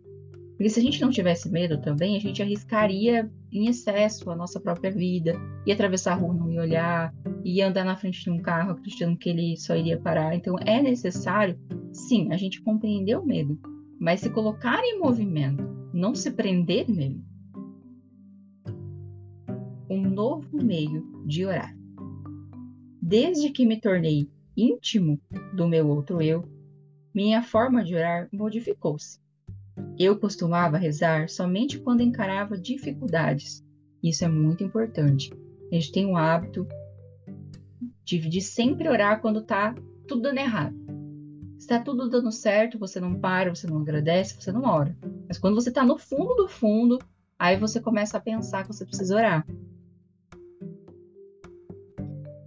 Porque 0.55 0.69
se 0.69 0.79
a 0.79 0.83
gente 0.83 1.01
não 1.01 1.09
tivesse 1.09 1.49
medo 1.49 1.81
também, 1.81 2.15
a 2.15 2.19
gente 2.19 2.41
arriscaria 2.41 3.29
em 3.51 3.67
excesso 3.67 4.29
a 4.29 4.35
nossa 4.35 4.59
própria 4.59 4.91
vida, 4.91 5.33
ia 5.65 5.73
atravessar 5.73 6.13
a 6.13 6.15
rua, 6.15 6.33
não 6.33 6.49
ia 6.49 6.61
olhar, 6.61 7.13
ia 7.43 7.67
andar 7.67 7.83
na 7.83 7.95
frente 7.95 8.23
de 8.23 8.29
um 8.29 8.39
carro 8.39 8.71
acreditando 8.71 9.17
que 9.17 9.29
ele 9.29 9.57
só 9.57 9.75
iria 9.75 9.99
parar. 9.99 10.35
Então 10.35 10.55
é 10.65 10.81
necessário, 10.81 11.57
sim, 11.91 12.31
a 12.31 12.37
gente 12.37 12.61
compreender 12.61 13.17
o 13.17 13.25
medo, 13.25 13.59
mas 13.99 14.21
se 14.21 14.29
colocar 14.29 14.79
em 14.83 14.99
movimento, 14.99 15.63
não 15.93 16.13
se 16.13 16.31
prender 16.31 16.89
nele. 16.89 17.23
Um 19.89 20.09
novo 20.09 20.63
meio 20.63 21.23
de 21.25 21.45
orar. 21.45 21.75
Desde 23.01 23.49
que 23.49 23.65
me 23.65 23.79
tornei 23.79 24.29
íntimo 24.55 25.19
do 25.55 25.67
meu 25.67 25.87
outro 25.87 26.21
eu, 26.21 26.43
minha 27.13 27.41
forma 27.43 27.83
de 27.83 27.95
orar 27.95 28.29
modificou-se. 28.31 29.22
Eu 29.97 30.17
costumava 30.17 30.77
rezar 30.77 31.29
somente 31.29 31.79
quando 31.79 32.01
encarava 32.01 32.57
dificuldades. 32.57 33.63
Isso 34.01 34.25
é 34.25 34.27
muito 34.27 34.63
importante. 34.63 35.31
A 35.71 35.75
gente 35.75 35.91
tem 35.91 36.05
um 36.05 36.17
hábito 36.17 36.67
de, 38.03 38.19
de 38.19 38.41
sempre 38.41 38.89
orar 38.89 39.21
quando 39.21 39.39
está 39.39 39.73
tudo 40.07 40.21
dando 40.21 40.37
errado. 40.37 40.75
Está 41.57 41.79
tudo 41.79 42.09
dando 42.09 42.31
certo, 42.31 42.77
você 42.77 42.99
não 42.99 43.15
para, 43.19 43.53
você 43.53 43.65
não 43.65 43.77
agradece, 43.77 44.35
você 44.35 44.51
não 44.51 44.63
ora. 44.63 44.95
Mas 45.27 45.37
quando 45.37 45.55
você 45.55 45.69
está 45.69 45.85
no 45.85 45.97
fundo 45.97 46.35
do 46.35 46.47
fundo, 46.47 46.99
aí 47.39 47.57
você 47.57 47.79
começa 47.79 48.17
a 48.17 48.21
pensar 48.21 48.63
que 48.63 48.73
você 48.73 48.85
precisa 48.85 49.15
orar. 49.15 49.47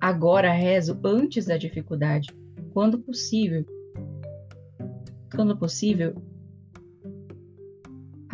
Agora 0.00 0.52
rezo 0.52 1.00
antes 1.02 1.46
da 1.46 1.56
dificuldade, 1.56 2.28
quando 2.72 2.98
possível. 2.98 3.64
Quando 5.34 5.56
possível, 5.56 6.14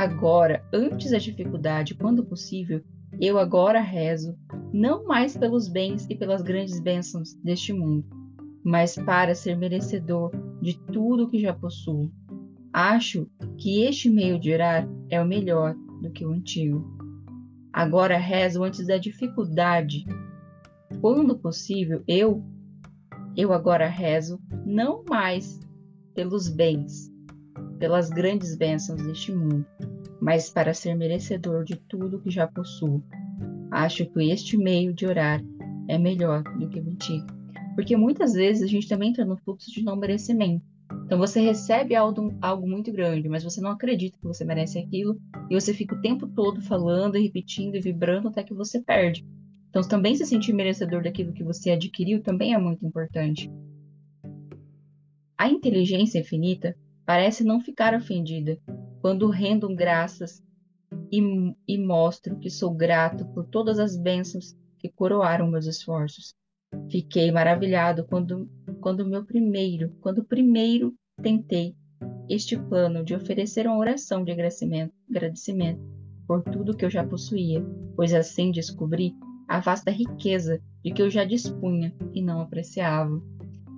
agora, 0.02 0.64
antes 0.73 1.12
da 1.12 1.18
dificuldade, 1.18 1.94
quando 1.94 2.25
possível, 2.25 2.82
eu 3.21 3.38
agora 3.38 3.80
rezo, 3.80 4.37
não 4.73 5.04
mais 5.04 5.37
pelos 5.37 5.68
bens 5.68 6.06
e 6.11 6.16
pelas 6.16 6.42
grandes 6.42 6.80
bênçãos 6.80 7.35
deste 7.35 7.73
mundo, 7.73 8.04
mas 8.64 8.97
para 8.97 9.35
ser 9.35 9.56
merecedor 9.56 10.32
de 10.61 10.76
tudo 10.87 11.28
que 11.28 11.38
já 11.38 11.54
possuo. 11.54 12.11
Acho 12.73 13.28
que 13.59 13.82
este 13.82 14.11
meio 14.11 14.40
de 14.40 14.52
orar 14.52 14.88
é 15.09 15.21
o 15.21 15.26
melhor 15.26 15.75
do 16.00 16.11
que 16.11 16.26
o 16.26 16.32
antigo. 16.32 16.85
Agora 17.73 18.18
rezo 18.18 18.64
antes 18.64 18.87
da 18.87 18.97
dificuldade. 18.97 20.04
Quando 21.00 21.38
possível, 21.38 22.02
eu, 22.09 22.42
eu 23.37 23.52
agora 23.52 23.87
rezo 23.88 24.40
não 24.66 25.04
mais 25.09 25.61
pelos 26.14 26.49
bens, 26.49 27.11
pelas 27.78 28.11
grandes 28.11 28.56
bênçãos 28.56 29.02
deste 29.02 29.32
mundo, 29.32 29.66
mas 30.23 30.49
para 30.49 30.73
ser 30.73 30.95
merecedor 30.95 31.64
de 31.64 31.75
tudo 31.75 32.21
que 32.21 32.31
já 32.31 32.47
possuo. 32.47 33.02
Acho 33.73 34.07
que 34.07 34.31
este 34.31 34.57
meio 34.57 34.95
de 34.95 35.05
orar 35.05 35.43
é 35.88 35.99
melhor 35.99 36.45
do 36.61 36.69
que 36.69 36.79
antigo. 36.79 37.26
Porque 37.75 37.97
muitas 37.97 38.33
vezes 38.33 38.62
a 38.62 38.67
gente 38.69 38.88
também 38.88 39.11
entra 39.11 39.25
no 39.25 39.37
fluxo 39.37 39.73
de 39.73 39.83
não 39.83 39.97
merecimento. 39.97 40.64
Então 41.05 41.19
você 41.19 41.41
recebe 41.41 41.97
algo, 41.97 42.33
algo 42.41 42.69
muito 42.69 42.93
grande, 42.93 43.29
mas 43.29 43.43
você 43.43 43.61
não 43.61 43.73
acredita 43.73 44.17
que 44.17 44.26
você 44.26 44.45
merece 44.45 44.79
aquilo, 44.79 45.19
e 45.50 45.61
você 45.61 45.75
fica 45.75 45.97
o 45.97 46.00
tempo 46.00 46.29
todo 46.29 46.62
falando, 46.62 47.19
repetindo 47.19 47.75
e 47.75 47.81
vibrando 47.81 48.29
até 48.29 48.45
que 48.45 48.55
você 48.55 48.81
perde. 48.81 49.26
Então 49.71 49.83
também 49.83 50.14
se 50.14 50.25
sentir 50.25 50.52
merecedor 50.52 51.02
daquilo 51.02 51.33
que 51.33 51.43
você 51.43 51.73
adquiriu 51.73 52.23
também 52.23 52.55
é 52.55 52.59
muito 52.59 52.87
importante. 52.87 53.50
A 55.37 55.49
inteligência 55.49 56.21
infinita 56.21 56.76
parece 57.05 57.43
não 57.43 57.61
ficar 57.61 57.93
ofendida 57.93 58.57
quando 59.02 59.28
rendo 59.28 59.68
graças 59.75 60.40
e, 61.11 61.21
e 61.66 61.76
mostro 61.76 62.38
que 62.38 62.49
sou 62.49 62.73
grato 62.73 63.26
por 63.35 63.44
todas 63.44 63.80
as 63.80 63.97
bênçãos 63.97 64.56
que 64.78 64.88
coroaram 64.88 65.50
meus 65.50 65.66
esforços. 65.66 66.35
Fiquei 66.88 67.30
maravilhado 67.32 68.06
quando 68.06 68.49
quando 68.80 69.06
meu 69.06 69.25
primeiro, 69.25 69.90
quando 70.00 70.25
primeiro 70.25 70.94
tentei 71.21 71.75
este 72.28 72.56
plano 72.56 73.04
de 73.04 73.14
oferecer 73.14 73.66
uma 73.66 73.76
oração 73.76 74.25
de 74.25 74.30
agradecimento, 74.30 74.94
agradecimento 75.11 75.80
por 76.26 76.42
tudo 76.42 76.76
que 76.76 76.85
eu 76.85 76.90
já 76.90 77.04
possuía, 77.04 77.62
pois 77.94 78.14
assim 78.14 78.50
descobri 78.50 79.14
a 79.49 79.61
vasta 79.61 79.90
riqueza 79.90 80.61
de 80.82 80.92
que 80.92 81.02
eu 81.02 81.11
já 81.11 81.25
dispunha 81.25 81.94
e 82.14 82.23
não 82.23 82.40
apreciava. 82.40 83.21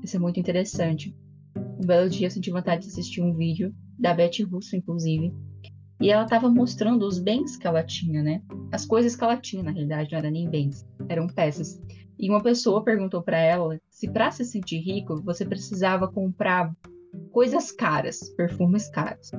Isso 0.03 0.17
é 0.17 0.21
muito 0.21 0.39
interessante. 0.39 1.17
Um 1.57 1.87
belo 1.87 2.09
dia 2.09 2.27
eu 2.27 2.31
senti 2.31 2.51
vontade 2.51 2.83
de 2.83 2.89
assistir 2.89 3.23
um 3.23 3.35
vídeo 3.35 3.75
da 3.99 4.15
Beth 4.15 4.45
Russo, 4.51 4.77
inclusive, 4.77 5.33
e 6.01 6.11
ela 6.11 6.25
estava 6.25 6.51
mostrando 6.51 7.07
os 7.07 7.19
bens 7.19 7.57
que 7.57 7.67
ela 7.67 7.83
tinha, 7.83 8.23
né? 8.23 8.43
As 8.73 8.85
coisas 8.85 9.15
que 9.15 9.25
ela 9.25 9.37
tinha, 9.37 9.63
na 9.63 9.71
realidade, 9.71 10.13
não 10.13 10.19
eram 10.19 10.31
nem 10.31 10.49
bens, 10.49 10.87
eram 11.09 11.27
peças. 11.27 11.81
E 12.19 12.29
uma 12.29 12.43
pessoa 12.43 12.85
perguntou 12.85 13.23
para 13.23 13.39
ela 13.39 13.79
se 13.91 14.09
para 14.09 14.31
se 14.31 14.45
sentir 14.45 14.79
rico 14.79 15.21
você 15.23 15.45
precisava 15.45 16.07
comprar 16.07 16.75
coisas 17.33 17.73
caras, 17.73 18.29
perfumes 18.37 18.89
caros. 18.89 19.31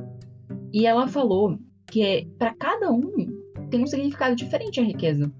E 0.74 0.86
ela 0.86 1.08
falou 1.08 1.58
que 1.88 2.28
para 2.38 2.54
cada 2.54 2.92
um 2.92 3.12
tem 3.70 3.84
um 3.84 3.88
significado 3.88 4.36
diferente 4.36 4.80
a 4.80 4.84
riqueza. 4.84 5.32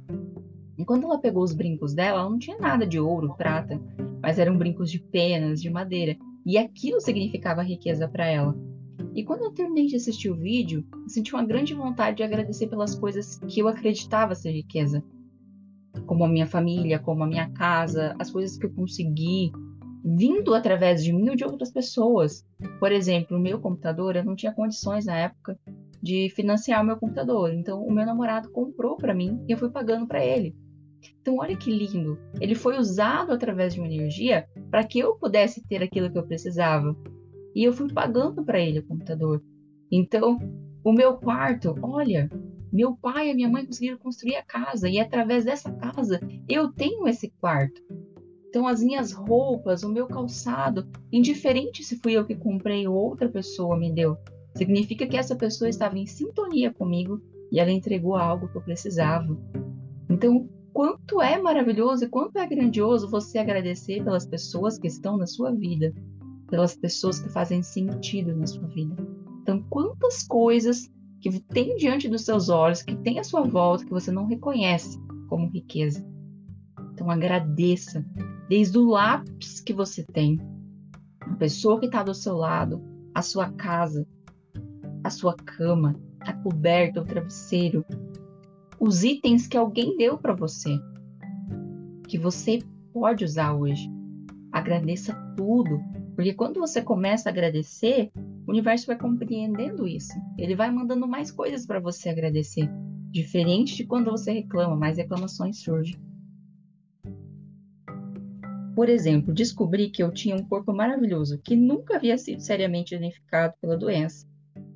E 0.78 0.84
quando 0.86 1.06
ela 1.06 1.20
pegou 1.20 1.44
os 1.44 1.54
brincos 1.54 1.94
dela, 1.94 2.20
ela 2.20 2.30
não 2.30 2.40
tinha 2.40 2.58
nada 2.58 2.86
de 2.86 3.00
ouro, 3.00 3.36
prata, 3.38 3.82
mas 4.22 4.38
eram 4.38 4.58
brincos 4.58 4.92
de 4.92 5.00
penas, 5.00 5.62
de 5.62 5.70
madeira. 5.70 6.18
E 6.46 6.58
aquilo 6.58 7.02
significava 7.02 7.64
riqueza 7.64 8.08
para 8.08 8.28
ela. 8.28 8.56
E 9.16 9.24
quando 9.24 9.44
eu 9.44 9.52
terminei 9.52 9.86
de 9.86 9.96
assistir 9.96 10.30
o 10.30 10.36
vídeo, 10.36 10.86
eu 10.94 11.10
senti 11.10 11.34
uma 11.34 11.46
grande 11.46 11.74
vontade 11.74 12.18
de 12.18 12.24
agradecer 12.24 12.68
pelas 12.68 12.96
coisas 12.96 13.38
que 13.48 13.62
eu 13.62 13.68
acreditava 13.70 14.36
ser 14.36 14.52
riqueza. 14.52 15.02
como 16.06 16.26
a 16.26 16.28
minha 16.28 16.46
família, 16.46 17.00
como 17.00 17.24
a 17.24 17.28
minha 17.28 17.50
casa, 17.52 18.14
as 18.20 18.30
coisas 18.30 18.58
que 18.58 18.66
eu 18.66 18.74
consegui, 18.74 19.50
vindo 20.04 20.54
através 20.54 21.02
de 21.02 21.14
mim 21.14 21.30
ou 21.30 21.36
de 21.36 21.46
outras 21.46 21.72
pessoas. 21.72 22.46
Por 22.82 22.92
exemplo, 22.92 23.38
o 23.38 23.40
meu 23.40 23.60
computador, 23.60 24.18
eu 24.18 24.26
não 24.26 24.36
tinha 24.36 24.54
condições 24.54 25.06
na 25.06 25.16
época 25.16 25.58
de 26.02 26.30
financiar 26.30 26.84
o 26.84 26.86
meu 26.86 26.98
computador. 26.98 27.54
Então, 27.54 27.82
o 27.82 27.92
meu 27.92 28.06
namorado 28.06 28.52
comprou 28.52 28.98
para 28.98 29.14
mim 29.14 29.42
e 29.48 29.54
eu 29.54 29.58
fui 29.58 29.70
pagando 29.70 30.06
para 30.06 30.24
ele. 30.24 30.54
Então, 31.22 31.38
olha 31.38 31.56
que 31.56 31.72
lindo. 31.72 32.20
Ele 32.42 32.54
foi 32.54 32.78
usado 32.78 33.32
através 33.32 33.74
de 33.74 33.80
uma 33.80 33.88
energia 33.88 34.48
para 34.70 34.84
que 34.84 35.00
eu 35.00 35.16
pudesse 35.16 35.66
ter 35.66 35.82
aquilo 35.82 36.12
que 36.12 36.18
eu 36.18 36.28
precisava. 36.28 36.96
E 37.56 37.64
eu 37.64 37.74
fui 37.74 37.92
pagando 37.92 38.44
para 38.44 38.60
ele 38.60 38.80
o 38.80 38.86
computador. 38.86 39.42
Então, 39.90 40.38
o 40.84 40.92
meu 40.92 41.16
quarto, 41.16 41.74
olha, 41.82 42.30
meu 42.72 42.96
pai 42.98 43.30
e 43.30 43.34
minha 43.34 43.48
mãe 43.48 43.66
conseguiram 43.66 43.98
construir 43.98 44.36
a 44.36 44.44
casa 44.44 44.90
e 44.90 45.00
através 45.00 45.46
dessa 45.46 45.72
casa 45.72 46.20
eu 46.50 46.72
tenho 46.74 47.08
esse 47.08 47.30
quarto. 47.40 47.82
Então, 48.50 48.68
as 48.68 48.84
minhas 48.84 49.12
roupas, 49.12 49.84
o 49.84 49.92
meu 49.92 50.08
calçado, 50.08 50.88
indiferente 51.12 51.84
se 51.84 51.98
fui 52.00 52.14
eu 52.14 52.26
que 52.26 52.36
comprei 52.36 52.88
ou 52.88 52.96
outra 52.96 53.30
pessoa 53.30 53.78
me 53.78 53.92
deu, 53.94 54.18
significa 54.56 55.08
que 55.08 55.18
essa 55.18 55.36
pessoa 55.36 55.70
estava 55.70 55.98
em 55.98 56.06
sintonia 56.06 56.74
comigo 56.74 57.22
e 57.52 57.60
ela 57.60 57.72
entregou 57.72 58.16
algo 58.16 58.48
que 58.48 58.58
eu 58.58 58.62
precisava. 58.62 59.38
Então, 60.10 60.50
quanto 60.74 61.22
é 61.22 61.42
maravilhoso 61.42 62.06
e 62.06 62.10
quanto 62.10 62.38
é 62.38 62.46
grandioso 62.46 63.10
você 63.10 63.38
agradecer 63.38 64.04
pelas 64.04 64.26
pessoas 64.26 64.78
que 64.78 64.88
estão 64.88 65.18
na 65.18 65.26
sua 65.26 65.52
vida, 65.52 65.94
pelas 66.48 66.76
pessoas 66.76 67.20
que 67.20 67.30
fazem 67.30 67.62
sentido 67.62 68.36
na 68.36 68.48
sua 68.48 68.68
vida. 68.68 68.96
Então, 69.42 69.64
quantas 69.70 70.24
coisas 70.24 70.90
que 71.22 71.40
tem 71.40 71.76
diante 71.76 72.08
dos 72.08 72.24
seus 72.24 72.50
olhos, 72.50 72.82
que 72.82 72.96
tem 72.98 73.20
à 73.20 73.24
sua 73.24 73.42
volta, 73.42 73.86
que 73.86 73.92
você 73.92 74.12
não 74.12 74.26
reconhece 74.26 75.00
como 75.28 75.50
riqueza. 75.50 76.06
Então, 76.94 77.10
agradeça 77.10 78.06
desde 78.48 78.78
o 78.78 78.86
lápis 78.86 79.60
que 79.60 79.74
você 79.74 80.04
tem, 80.04 80.40
a 81.22 81.36
pessoa 81.36 81.80
que 81.80 81.88
está 81.88 82.04
do 82.04 82.14
seu 82.14 82.36
lado, 82.36 82.82
a 83.14 83.22
sua 83.22 83.50
casa, 83.52 84.08
a 85.04 85.10
sua 85.10 85.36
cama, 85.36 85.96
a 86.20 86.34
coberta, 86.34 87.02
o 87.02 87.06
travesseiro, 87.06 87.84
os 88.80 89.04
itens 89.04 89.48
que 89.48 89.58
alguém 89.58 89.98
deu 89.98 90.18
para 90.18 90.34
você, 90.34 90.78
que 92.08 92.18
você 92.18 92.60
pode 92.94 93.24
usar 93.24 93.54
hoje. 93.54 93.90
Agradeça 94.52 95.14
tudo, 95.36 95.80
porque 96.16 96.34
quando 96.34 96.62
você 96.62 96.82
começa 96.82 97.28
a 97.28 97.32
agradecer, 97.32 98.10
o 98.48 98.52
universo 98.52 98.88
vai 98.88 98.98
compreendendo 98.98 99.86
isso. 99.86 100.14
Ele 100.38 100.56
vai 100.56 100.72
mandando 100.72 101.06
mais 101.06 101.30
coisas 101.30 101.66
para 101.66 101.80
você 101.80 102.08
agradecer, 102.10 102.70
diferente 103.12 103.76
de 103.76 103.86
quando 103.86 104.10
você 104.10 104.32
reclama, 104.32 104.78
mais 104.78 104.98
reclamações 104.98 105.60
surgem. 105.60 106.00
Por 108.74 108.88
exemplo, 108.88 109.34
descobri 109.34 109.90
que 109.90 110.04
eu 110.04 110.12
tinha 110.12 110.36
um 110.36 110.44
corpo 110.44 110.74
maravilhoso, 110.74 111.40
que 111.40 111.56
nunca 111.56 111.98
havia 111.98 112.18
sido 112.18 112.42
seriamente 112.42 112.96
danificado 112.96 113.54
pela 113.60 113.78
doença. 113.78 114.26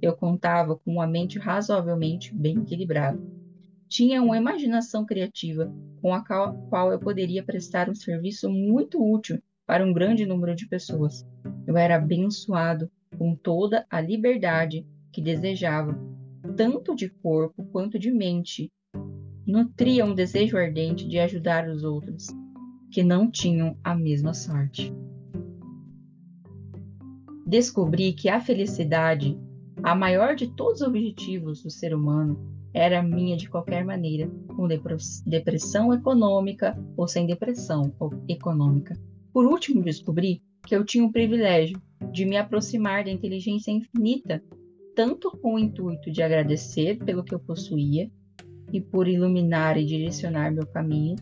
Eu 0.02 0.16
contava 0.16 0.76
com 0.76 0.92
uma 0.92 1.08
mente 1.08 1.40
razoavelmente 1.40 2.34
bem 2.34 2.60
equilibrada. 2.60 3.22
Tinha 3.88 4.22
uma 4.22 4.38
imaginação 4.38 5.06
criativa 5.06 5.74
com 6.02 6.14
a 6.14 6.22
qual 6.22 6.92
eu 6.92 7.00
poderia 7.00 7.44
prestar 7.44 7.90
um 7.90 7.96
serviço 7.96 8.50
muito 8.50 9.02
útil 9.02 9.42
para 9.70 9.86
um 9.86 9.94
grande 9.94 10.26
número 10.26 10.56
de 10.56 10.68
pessoas. 10.68 11.24
Eu 11.68 11.78
era 11.78 11.98
abençoado 11.98 12.90
com 13.20 13.36
toda 13.36 13.86
a 13.88 14.02
liberdade 14.02 14.84
que 15.12 15.22
desejava, 15.22 15.96
tanto 16.58 16.96
de 16.96 17.08
corpo 17.08 17.64
quanto 17.66 18.00
de 18.00 18.12
mente. 18.12 18.72
Nutria 19.46 20.04
um 20.04 20.16
desejo 20.16 20.58
ardente 20.58 21.08
de 21.08 21.20
ajudar 21.20 21.70
os 21.70 21.84
outros 21.84 22.30
que 22.92 23.04
não 23.04 23.30
tinham 23.30 23.78
a 23.84 23.94
mesma 23.94 24.34
sorte. 24.34 24.92
Descobri 27.46 28.14
que 28.14 28.28
a 28.28 28.42
felicidade, 28.42 29.40
a 29.84 29.94
maior 29.94 30.36
de 30.36 30.48
todos 30.48 30.82
os 30.82 30.88
objetivos 30.88 31.62
do 31.62 31.70
ser 31.70 31.94
humano, 31.94 32.40
era 32.74 33.04
minha 33.04 33.38
de 33.38 33.48
qualquer 33.48 33.86
maneira, 33.86 34.32
com 34.48 34.68
depressão 35.28 35.94
econômica 35.94 36.76
ou 36.98 37.08
sem 37.08 37.28
depressão 37.28 37.94
econômica. 38.28 38.98
Por 39.34 39.46
último, 39.46 39.84
descobri 39.84 40.42
que 40.66 40.76
eu 40.76 40.84
tinha 40.84 41.06
o 41.06 41.12
privilégio 41.12 41.82
de 42.12 42.26
me 42.26 42.38
aproximar 42.38 43.04
da 43.04 43.12
inteligência 43.12 43.72
infinita, 43.72 44.44
tanto 44.96 45.32
com 45.42 45.56
o 45.56 45.60
intuito 45.60 46.12
de 46.12 46.22
agradecer 46.22 46.98
pelo 47.00 47.24
que 47.24 47.34
eu 47.34 47.40
possuía 47.40 48.10
e 48.72 48.82
por 48.82 49.08
iluminar 49.08 49.78
e 49.78 49.86
direcionar 49.86 50.52
meu 50.52 50.66
caminho, 50.68 51.16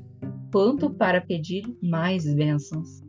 quanto 0.52 0.90
para 0.90 1.22
pedir 1.22 1.64
mais 1.82 2.26
bênçãos. 2.34 3.02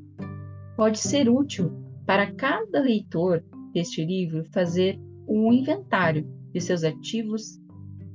Pode 0.76 0.98
ser 0.98 1.28
útil 1.28 1.72
para 2.06 2.32
cada 2.32 2.80
leitor 2.80 3.44
deste 3.72 4.04
livro 4.04 4.44
fazer 4.52 4.98
um 5.28 5.52
inventário 5.52 6.26
de 6.52 6.60
seus 6.60 6.84
ativos 6.84 7.60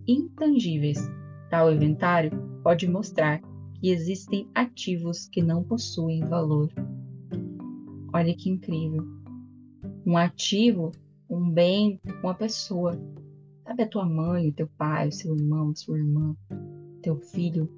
intangíveis. 0.07 0.99
Tal 1.49 1.71
inventário 1.71 2.31
pode 2.63 2.87
mostrar 2.87 3.41
que 3.83 3.89
existem 3.89 4.47
ativos 4.55 5.27
que 5.27 5.41
não 5.41 5.61
possuem 5.61 6.23
valor. 6.23 6.71
Olha 8.13 8.33
que 8.33 8.49
incrível. 8.49 9.05
Um 10.05 10.15
ativo, 10.15 10.93
um 11.29 11.51
bem, 11.51 11.99
uma 12.23 12.33
pessoa. 12.33 12.97
Sabe 13.65 13.83
a 13.83 13.87
tua 13.89 14.05
mãe, 14.05 14.47
o 14.47 14.53
teu 14.53 14.69
pai, 14.77 15.09
o 15.09 15.11
seu 15.11 15.35
irmão, 15.35 15.75
sua 15.75 15.97
irmã, 15.97 16.33
teu 17.01 17.17
filho, 17.17 17.69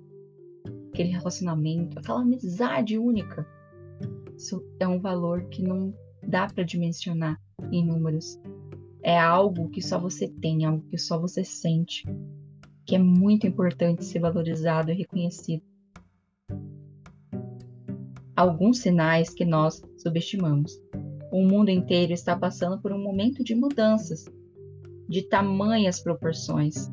aquele 0.94 1.10
relacionamento, 1.10 1.98
aquela 1.98 2.22
amizade 2.22 3.00
única. 3.00 3.44
Isso 4.38 4.64
é 4.80 4.88
um 4.88 5.00
valor 5.00 5.46
que 5.46 5.64
não 5.64 5.92
dá 6.22 6.46
para 6.46 6.64
dimensionar 6.64 7.42
em 7.72 7.84
números. 7.84 8.40
É 9.02 9.18
algo 9.18 9.70
que 9.70 9.82
só 9.82 10.00
você 10.00 10.28
tem, 10.28 10.66
algo 10.66 10.86
que 10.88 11.00
só 11.00 11.20
você 11.20 11.44
sente, 11.44 12.04
que 12.86 12.96
é 12.96 13.00
muito 13.00 13.48
importante 13.48 14.06
ser 14.06 14.20
valorizado 14.20 14.92
e 14.92 14.94
reconhecido. 14.94 15.64
Alguns 18.36 18.80
sinais 18.80 19.30
que 19.30 19.46
nós 19.46 19.82
subestimamos. 19.98 20.74
O 21.32 21.42
mundo 21.42 21.70
inteiro 21.70 22.14
está 22.14 22.38
passando 22.38 22.82
por 22.82 22.92
um 22.92 23.02
momento 23.02 23.44
de 23.44 23.56
mudanças, 23.56 24.26
de 25.08 25.22
tamanhas 25.24 26.02
proporções, 26.02 26.92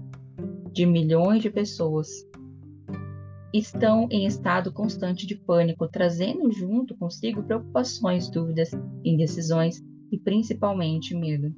de 0.73 0.87
milhões 0.87 1.43
de 1.43 1.51
pessoas 1.51 2.09
estão 3.53 4.09
em 4.11 4.25
estado 4.25 4.73
constante 4.73 5.27
de 5.27 5.37
pânico, 5.37 5.87
trazendo 5.87 6.51
junto 6.51 6.97
consigo 6.97 7.43
preocupações, 7.43 8.31
dúvidas, 8.31 8.71
indecisões 9.05 9.83
e 10.11 10.19
principalmente 10.19 11.15
medo. 11.15 11.55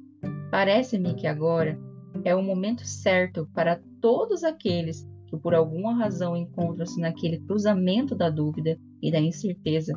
Parece-me 0.51 1.13
que 1.13 1.25
agora 1.25 1.79
é 2.23 2.35
o 2.35 2.43
momento 2.43 2.85
certo 2.85 3.47
para 3.53 3.81
todos 4.01 4.43
aqueles 4.43 5.07
que 5.27 5.37
por 5.37 5.55
alguma 5.55 5.95
razão 5.95 6.35
encontram-se 6.35 6.99
naquele 6.99 7.39
cruzamento 7.39 8.13
da 8.13 8.29
dúvida 8.29 8.77
e 9.05 9.11
da 9.11 9.19
incerteza, 9.19 9.93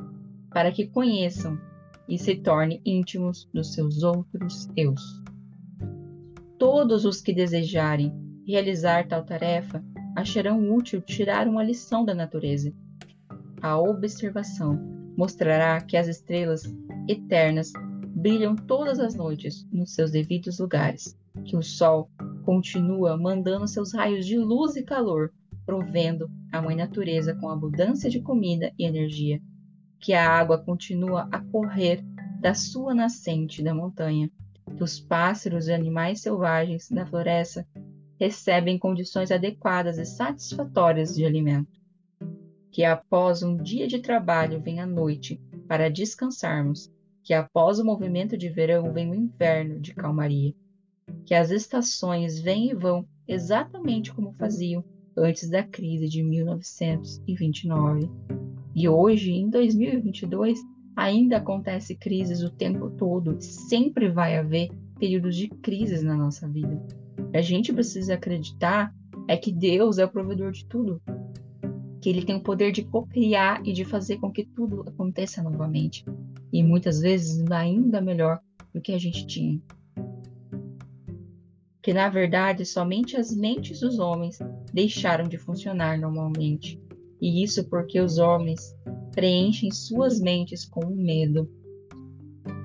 para 0.50 0.70
que 0.70 0.86
conheçam 0.86 1.58
e 2.06 2.18
se 2.18 2.36
tornem 2.36 2.78
íntimos 2.84 3.48
dos 3.54 3.72
seus 3.72 4.02
outros 4.02 4.68
eus. 4.76 5.00
Todos 6.58 7.06
os 7.06 7.22
que 7.22 7.32
desejarem 7.32 8.12
realizar 8.46 9.08
tal 9.08 9.24
tarefa 9.24 9.82
acharão 10.14 10.74
útil 10.74 11.00
tirar 11.00 11.48
uma 11.48 11.64
lição 11.64 12.04
da 12.04 12.14
natureza. 12.14 12.70
A 13.62 13.80
observação 13.80 14.78
mostrará 15.16 15.80
que 15.80 15.96
as 15.96 16.06
estrelas 16.06 16.62
eternas 17.08 17.72
brilham 18.14 18.54
todas 18.54 19.00
as 19.00 19.14
noites 19.14 19.66
nos 19.72 19.94
seus 19.94 20.10
devidos 20.10 20.58
lugares, 20.58 21.16
que 21.46 21.56
o 21.56 21.62
sol 21.62 22.10
continua 22.44 23.16
mandando 23.16 23.66
seus 23.66 23.94
raios 23.94 24.26
de 24.26 24.36
luz 24.36 24.76
e 24.76 24.82
calor, 24.82 25.32
provendo 25.68 26.30
a 26.50 26.62
mãe 26.62 26.74
natureza 26.74 27.34
com 27.34 27.50
abundância 27.50 28.08
de 28.08 28.22
comida 28.22 28.72
e 28.78 28.86
energia, 28.86 29.38
que 30.00 30.14
a 30.14 30.26
água 30.26 30.56
continua 30.56 31.28
a 31.30 31.42
correr 31.42 32.02
da 32.40 32.54
sua 32.54 32.94
nascente 32.94 33.62
da 33.62 33.74
montanha, 33.74 34.30
que 34.74 34.82
os 34.82 34.98
pássaros 34.98 35.68
e 35.68 35.74
animais 35.74 36.22
selvagens 36.22 36.88
da 36.88 37.04
floresta 37.04 37.68
recebem 38.18 38.78
condições 38.78 39.30
adequadas 39.30 39.98
e 39.98 40.06
satisfatórias 40.06 41.14
de 41.14 41.26
alimento. 41.26 41.78
Que 42.70 42.82
após 42.82 43.42
um 43.42 43.54
dia 43.54 43.86
de 43.86 43.98
trabalho 43.98 44.62
vem 44.62 44.80
a 44.80 44.86
noite 44.86 45.38
para 45.68 45.90
descansarmos, 45.90 46.90
que 47.22 47.34
após 47.34 47.78
o 47.78 47.84
movimento 47.84 48.38
de 48.38 48.48
verão 48.48 48.90
vem 48.90 49.10
o 49.10 49.14
inverno 49.14 49.78
de 49.78 49.94
calmaria, 49.94 50.54
que 51.26 51.34
as 51.34 51.50
estações 51.50 52.38
vêm 52.40 52.70
e 52.70 52.74
vão 52.74 53.06
exatamente 53.26 54.14
como 54.14 54.32
faziam 54.32 54.82
antes 55.24 55.48
da 55.48 55.62
crise 55.62 56.08
de 56.08 56.22
1929. 56.22 58.10
E 58.74 58.88
hoje, 58.88 59.32
em 59.32 59.50
2022, 59.50 60.58
ainda 60.96 61.36
acontece 61.38 61.94
crises 61.94 62.42
o 62.42 62.50
tempo 62.50 62.90
todo, 62.90 63.36
sempre 63.40 64.08
vai 64.08 64.36
haver 64.36 64.70
períodos 64.98 65.36
de 65.36 65.48
crises 65.48 66.02
na 66.02 66.16
nossa 66.16 66.48
vida 66.48 66.80
a 67.34 67.40
gente 67.40 67.72
precisa 67.72 68.14
acreditar 68.14 68.94
é 69.26 69.36
que 69.36 69.52
Deus 69.52 69.98
é 69.98 70.04
o 70.04 70.08
provedor 70.08 70.52
de 70.52 70.64
tudo. 70.64 71.00
Que 72.00 72.08
ele 72.08 72.24
tem 72.24 72.36
o 72.36 72.42
poder 72.42 72.72
de 72.72 72.84
cocriar 72.84 73.60
e 73.66 73.72
de 73.72 73.84
fazer 73.84 74.18
com 74.18 74.32
que 74.32 74.44
tudo 74.44 74.82
aconteça 74.86 75.42
novamente. 75.42 76.04
E 76.52 76.62
muitas 76.62 77.00
vezes 77.00 77.44
ainda 77.50 78.00
melhor 78.00 78.40
do 78.72 78.80
que 78.80 78.92
a 78.92 78.98
gente 78.98 79.26
tinha. 79.26 79.60
Que 81.82 81.92
na 81.92 82.08
verdade 82.08 82.64
somente 82.64 83.16
as 83.16 83.34
mentes 83.34 83.80
dos 83.80 83.98
homens 83.98 84.38
deixaram 84.78 85.26
de 85.26 85.36
funcionar 85.36 85.98
normalmente. 85.98 86.80
E 87.20 87.42
isso 87.42 87.68
porque 87.68 88.00
os 88.00 88.18
homens 88.18 88.60
preenchem 89.12 89.72
suas 89.72 90.20
mentes 90.20 90.64
com 90.64 90.86
o 90.86 90.96
medo. 90.96 91.50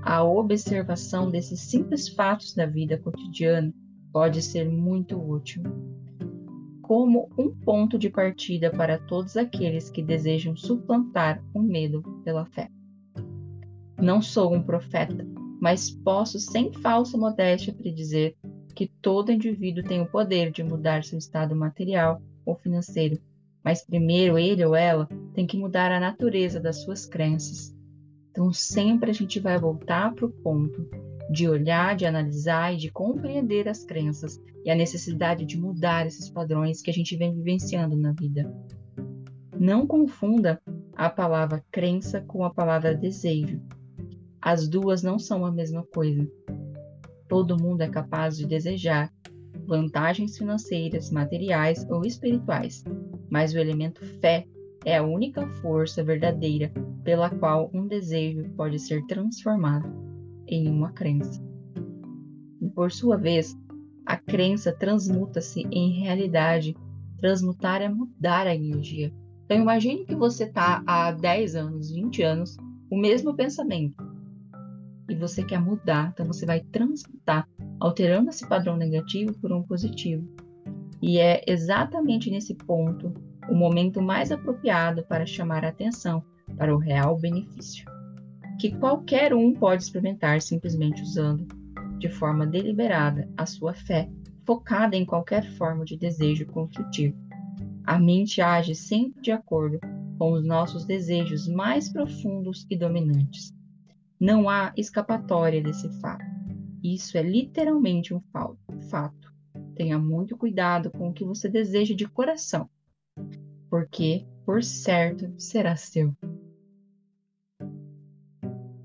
A 0.04 0.23
observação 0.23 1.32
desses 1.32 1.60
simples 1.62 2.08
fatos 2.08 2.54
da 2.54 2.67
vida 2.67 2.99
cotidiana 2.99 3.73
pode 4.12 4.43
ser 4.43 4.69
muito 4.69 5.19
útil 5.19 5.63
como 6.84 7.30
um 7.36 7.49
ponto 7.49 7.97
de 7.97 8.12
partida 8.12 8.69
para 8.69 8.99
todos 8.99 9.36
aqueles 9.36 9.89
que 9.89 10.04
desejam 10.04 10.56
suplantar 10.56 11.43
o 11.52 11.62
medo 11.63 12.04
pela 12.23 12.45
fé. 12.45 12.69
Não 13.97 14.21
sou 14.21 14.54
um 14.54 14.62
profeta, 14.62 15.26
mas 15.60 15.89
posso 15.89 16.38
sem 16.38 16.71
falsa 16.73 17.17
modéstia 17.17 17.73
predizer 17.73 18.36
que 18.74 18.88
todo 19.02 19.32
indivíduo 19.32 19.84
tem 19.84 20.02
o 20.02 20.10
poder 20.10 20.52
de 20.52 20.64
mudar 20.64 21.04
seu 21.04 21.18
estado 21.18 21.56
material 21.56 22.22
ou 22.46 22.56
financeiro, 22.56 23.20
mas 23.64 23.86
primeiro 23.86 24.38
ele 24.38 24.66
ou 24.66 24.76
ela 24.76 25.08
tem 25.34 25.48
que 25.48 25.58
mudar 25.58 25.92
a 25.92 26.00
natureza 26.00 26.60
das 26.60 26.82
suas 26.84 27.06
crenças. 27.06 27.74
Então 28.32 28.52
sempre 28.52 29.12
a 29.12 29.14
gente 29.14 29.40
vai 29.40 29.58
voltar 29.58 30.14
para 30.14 30.26
o 30.26 30.32
ponto 30.32 30.90
de 31.32 31.48
olhar, 31.48 31.96
de 31.96 32.06
analisar 32.06 32.74
e 32.74 32.78
de 32.78 32.92
compreender 32.92 33.68
as 33.68 33.84
crenças 33.84 34.42
e 34.66 34.70
a 34.70 34.76
necessidade 34.76 35.46
de 35.46 35.58
mudar 35.58 36.06
esses 36.06 36.30
padrões 36.30 36.82
que 36.82 36.90
a 36.90 36.94
gente 36.94 37.16
vem 37.16 37.34
vivenciando 37.34 37.96
na 37.96 38.12
vida. 38.12 38.52
Não 39.58 39.88
confunda 39.88 40.62
a 40.96 41.10
palavra 41.10 41.64
crença 41.72 42.22
com 42.22 42.44
a 42.44 42.54
palavra 42.54 42.96
desejo. 42.96 43.62
As 44.42 44.68
duas 44.68 45.02
não 45.02 45.18
são 45.18 45.46
a 45.46 45.52
mesma 45.52 45.84
coisa. 45.84 46.30
Todo 47.34 47.60
mundo 47.60 47.82
é 47.82 47.89
capaz 47.89 48.38
de 48.38 48.46
desejar 48.46 49.12
vantagens 49.65 50.38
financeiras, 50.38 51.10
materiais 51.10 51.84
ou 51.89 52.06
espirituais, 52.06 52.84
mas 53.28 53.56
o 53.56 53.58
elemento 53.58 54.06
fé 54.19 54.46
é 54.86 54.98
a 54.98 55.04
única 55.04 55.48
força 55.48 56.04
verdadeira 56.04 56.72
pela 57.04 57.32
qual 57.32 57.72
um 57.74 57.88
desejo 57.88 58.48
pode 58.56 58.78
ser 58.78 59.04
transformado 59.08 59.91
em 60.48 60.69
uma 60.69 60.91
crença. 60.91 61.43
E 62.62 62.69
por 62.69 62.91
sua 62.91 63.17
vez, 63.17 63.58
a 64.06 64.15
crença 64.15 64.72
transmuta-se 64.72 65.65
em 65.72 66.04
realidade. 66.04 66.76
Transmutar 67.17 67.82
é 67.82 67.89
mudar 67.89 68.46
a 68.46 68.54
energia. 68.54 69.12
Então 69.46 69.58
imagine 69.58 70.06
que 70.06 70.13
você 70.13 70.43
está 70.43 70.84
há 70.86 71.12
10 71.12 71.56
anos, 71.56 71.91
20 71.91 72.22
anos, 72.22 72.56
o 72.91 72.96
mesmo 72.96 73.36
pensamento. 73.36 74.12
E 75.10 75.16
você 75.16 75.44
quer 75.44 75.60
mudar, 75.60 76.12
então 76.13 76.26
você 76.26 76.46
vai 76.46 76.62
transmutar, 76.62 77.48
alterando 77.80 78.30
esse 78.30 78.48
padrão 78.48 78.78
negativo 78.78 79.34
por 79.39 79.52
um 79.52 79.63
positivo. 79.63 80.28
E 81.02 81.20
é 81.20 81.44
exatamente 81.48 82.32
nesse 82.32 82.56
ponto 82.56 83.13
o 83.50 83.56
momento 83.56 84.02
mais 84.02 84.32
apropriado 84.32 85.04
para 85.04 85.26
chamar 85.26 85.66
a 85.66 85.70
atenção 85.70 86.24
para 86.58 86.74
o 86.74 86.80
real 86.80 87.18
benefício 87.18 87.86
que 88.63 88.72
qualquer 88.72 89.34
um 89.34 89.54
pode 89.54 89.84
experimentar 89.84 90.42
simplesmente 90.42 91.02
usando, 91.02 91.46
de 91.98 92.10
forma 92.10 92.46
deliberada, 92.46 93.30
a 93.38 93.46
sua 93.46 93.74
fé, 93.74 94.10
focada 94.46 94.96
em 94.96 95.06
qualquer 95.06 95.44
forma 95.58 95.86
de 95.86 95.98
desejo 95.98 96.46
construtivo. 96.46 97.18
A 97.86 98.00
mente 98.00 98.42
age 98.42 98.76
sempre 98.76 99.22
de 99.22 99.32
acordo 99.32 99.80
com 100.18 100.32
os 100.32 100.46
nossos 100.46 100.86
desejos 100.86 101.48
mais 101.48 101.92
profundos 101.92 102.66
e 102.70 102.78
dominantes. 102.78 103.54
Não 104.24 104.48
há 104.48 104.72
escapatória 104.78 105.62
desse 105.62 105.90
fato. 106.00 106.24
Isso 106.82 107.18
é 107.18 107.22
literalmente 107.22 108.14
um 108.14 108.22
fato. 108.90 109.34
Tenha 109.76 110.00
muito 110.00 110.38
cuidado 110.38 110.90
com 110.92 111.10
o 111.10 111.14
que 111.14 111.26
você 111.26 111.50
deseja 111.50 111.94
de 111.94 112.08
coração, 112.08 112.70
porque, 113.70 114.26
por 114.46 114.64
certo, 114.64 115.30
será 115.38 115.76
seu. 115.76 116.16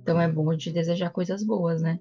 Então 0.03 0.21
é 0.21 0.27
bom 0.27 0.53
de 0.57 0.73
desejar 0.73 1.11
coisas 1.11 1.45
boas, 1.45 1.83
né? 1.83 2.01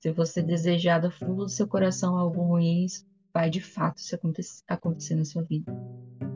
Se 0.00 0.10
você 0.10 0.42
desejar 0.42 0.98
do 0.98 1.12
fundo 1.12 1.44
do 1.44 1.48
seu 1.48 1.68
coração 1.68 2.16
algo 2.16 2.42
ruim, 2.42 2.84
isso 2.84 3.06
vai 3.32 3.48
de 3.48 3.60
fato 3.60 4.00
se 4.00 4.16
acontecer, 4.16 4.64
acontecer 4.66 5.14
na 5.14 5.24
sua 5.24 5.44
vida. 5.44 5.72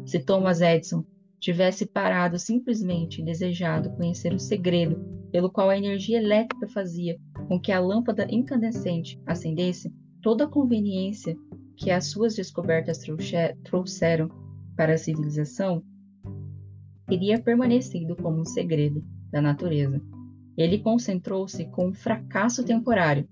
Se 0.07 0.21
Thomas 0.21 0.61
Edison 0.61 1.05
tivesse 1.42 1.85
parado 1.85 2.38
simplesmente 2.38 3.20
desejado 3.20 3.90
conhecer 3.96 4.33
o 4.33 4.38
segredo 4.38 5.05
pelo 5.33 5.50
qual 5.50 5.68
a 5.68 5.76
energia 5.76 6.18
elétrica 6.18 6.68
fazia 6.68 7.18
com 7.48 7.59
que 7.59 7.72
a 7.72 7.81
lâmpada 7.81 8.28
incandescente 8.31 9.20
acendesse, 9.26 9.92
toda 10.22 10.44
a 10.44 10.48
conveniência 10.48 11.37
que 11.76 11.90
as 11.90 12.07
suas 12.07 12.37
descobertas 12.37 13.00
trouxeram 13.64 14.28
para 14.76 14.94
a 14.94 14.98
civilização 14.98 15.83
teria 17.09 17.42
permanecido 17.42 18.14
como 18.14 18.40
um 18.40 18.44
segredo 18.44 19.05
da 19.33 19.42
natureza. 19.42 20.00
Ele 20.57 20.78
concentrou-se 20.78 21.64
com 21.70 21.88
um 21.88 21.92
fracasso 21.92 22.64
temporário. 22.64 23.28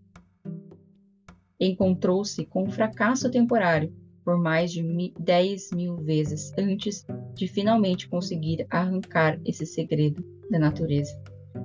Encontrou-se 1.61 2.45
com 2.47 2.65
um 2.65 2.71
fracasso 2.71 3.31
temporário 3.31 3.95
por 4.25 4.37
mais 4.37 4.73
de 4.73 4.83
10 5.19 5.71
mil 5.73 5.97
vezes 5.97 6.53
antes 6.59 7.07
de 7.35 7.47
finalmente 7.49 8.09
conseguir 8.09 8.67
arrancar 8.71 9.41
esse 9.45 9.65
segredo 9.65 10.25
da 10.51 10.59
natureza, 10.59 11.19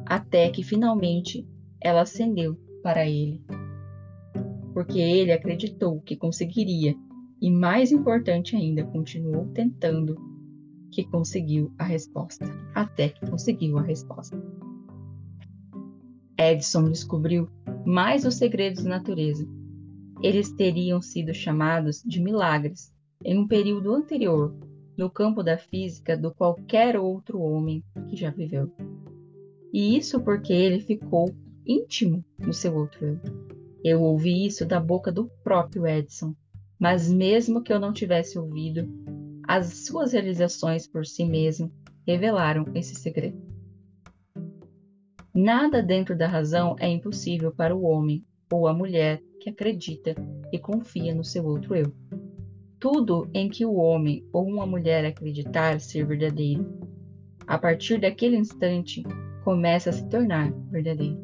até 0.06 0.49
que 0.49 0.63
finalmente 0.63 1.47
ela 1.82 2.01
acendeu 2.01 2.58
para 2.82 3.08
ele. 3.08 3.43
Porque 4.73 4.99
ele 4.99 5.32
acreditou 5.32 6.01
que 6.01 6.15
conseguiria, 6.15 6.95
e 7.41 7.51
mais 7.51 7.91
importante 7.91 8.56
ainda, 8.56 8.84
continuou 8.86 9.47
tentando, 9.47 10.17
que 10.91 11.04
conseguiu 11.04 11.73
a 11.78 11.84
resposta, 11.84 12.45
até 12.73 13.10
que 13.10 13.25
conseguiu 13.30 13.78
a 13.78 13.82
resposta. 13.82 14.41
Edison 16.38 16.89
descobriu 16.89 17.49
mais 17.86 18.25
os 18.25 18.36
segredos 18.36 18.84
da 18.84 18.89
natureza. 18.89 19.47
Eles 20.21 20.51
teriam 20.51 21.01
sido 21.01 21.34
chamados 21.34 22.01
de 22.06 22.21
milagres 22.21 22.93
em 23.23 23.38
um 23.38 23.47
período 23.47 23.93
anterior 23.93 24.54
no 24.97 25.10
campo 25.10 25.43
da 25.43 25.58
física 25.58 26.17
do 26.17 26.34
qualquer 26.34 26.97
outro 26.97 27.41
homem 27.41 27.84
que 28.10 28.15
já 28.15 28.29
viveu. 28.29 28.71
E 29.73 29.97
isso 29.97 30.21
porque 30.21 30.53
ele 30.53 30.79
ficou 30.79 31.36
íntimo 31.65 32.23
no 32.39 32.53
seu 32.53 32.75
outro 32.75 33.05
eu. 33.05 33.19
Eu 33.84 34.01
ouvi 34.01 34.45
isso 34.45 34.65
da 34.65 34.79
boca 34.79 35.12
do 35.12 35.29
próprio 35.43 35.86
Edison, 35.86 36.34
mas 36.79 37.12
mesmo 37.12 37.62
que 37.62 37.71
eu 37.71 37.79
não 37.79 37.93
tivesse 37.93 38.39
ouvido, 38.39 38.88
as 39.47 39.86
suas 39.86 40.13
realizações 40.13 40.88
por 40.88 41.05
si 41.05 41.23
mesmo 41.25 41.71
revelaram 42.05 42.65
esse 42.73 42.95
segredo. 42.95 43.38
Nada 45.34 45.84
dentro 45.84 46.17
da 46.17 46.27
razão 46.27 46.75
é 46.79 46.88
impossível 46.88 47.53
para 47.53 47.75
o 47.75 47.84
homem 47.84 48.25
ou 48.51 48.67
a 48.67 48.73
mulher 48.73 49.21
que 49.41 49.49
acredita 49.49 50.15
e 50.51 50.58
confia 50.58 51.13
no 51.13 51.23
seu 51.23 51.45
outro 51.45 51.75
eu. 51.75 51.93
Tudo 52.86 53.28
em 53.34 53.50
que 53.50 53.65
o 53.65 53.74
homem 53.74 54.24
ou 54.32 54.45
uma 54.45 54.63
mulher 54.63 55.04
acreditar 55.06 55.80
ser 55.80 56.06
verdadeiro, 56.06 56.80
a 57.48 57.58
partir 57.58 58.00
daquele 58.00 58.38
instante, 58.38 59.02
começa 59.43 59.89
a 59.89 59.93
se 59.93 60.08
tornar 60.08 60.52
verdadeiro. 60.69 61.19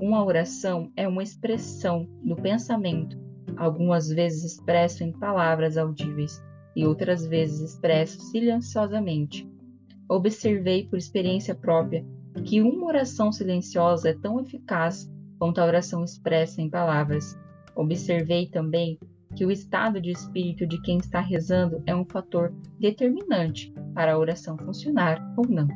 Uma 0.00 0.24
oração 0.24 0.90
é 0.96 1.06
uma 1.06 1.22
expressão 1.22 2.08
do 2.24 2.34
pensamento, 2.36 3.18
algumas 3.58 4.08
vezes 4.08 4.52
expresso 4.52 5.04
em 5.04 5.12
palavras 5.12 5.76
audíveis 5.76 6.42
e 6.74 6.86
outras 6.86 7.26
vezes 7.26 7.74
expresso 7.74 8.18
silenciosamente. 8.22 9.46
Observei 10.08 10.86
por 10.86 10.96
experiência 10.96 11.54
própria 11.54 12.02
que 12.46 12.62
uma 12.62 12.86
oração 12.86 13.30
silenciosa 13.30 14.08
é 14.08 14.14
tão 14.14 14.40
eficaz 14.40 15.06
quanto 15.38 15.58
a 15.58 15.66
oração 15.66 16.02
expressa 16.02 16.62
em 16.62 16.70
palavras. 16.70 17.38
Observei 17.76 18.46
também 18.46 18.98
que 19.38 19.46
o 19.46 19.52
estado 19.52 20.00
de 20.00 20.10
espírito 20.10 20.66
de 20.66 20.82
quem 20.82 20.98
está 20.98 21.20
rezando 21.20 21.80
é 21.86 21.94
um 21.94 22.04
fator 22.04 22.52
determinante 22.80 23.72
para 23.94 24.14
a 24.14 24.18
oração 24.18 24.58
funcionar 24.58 25.22
ou 25.36 25.46
não. 25.46 25.68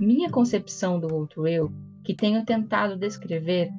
Minha 0.00 0.28
concepção 0.28 0.98
do 0.98 1.14
outro 1.14 1.46
eu, 1.46 1.72
que 2.02 2.12
tenho 2.12 2.44
tentado 2.44 2.96
descrever, 2.96 3.70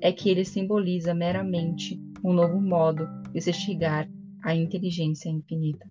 é 0.00 0.10
que 0.10 0.30
ele 0.30 0.46
simboliza 0.46 1.12
meramente 1.12 2.00
um 2.24 2.32
novo 2.32 2.58
modo 2.58 3.06
de 3.34 3.40
se 3.42 3.52
chegar 3.52 4.08
à 4.42 4.54
inteligência 4.54 5.28
infinita. 5.28 5.86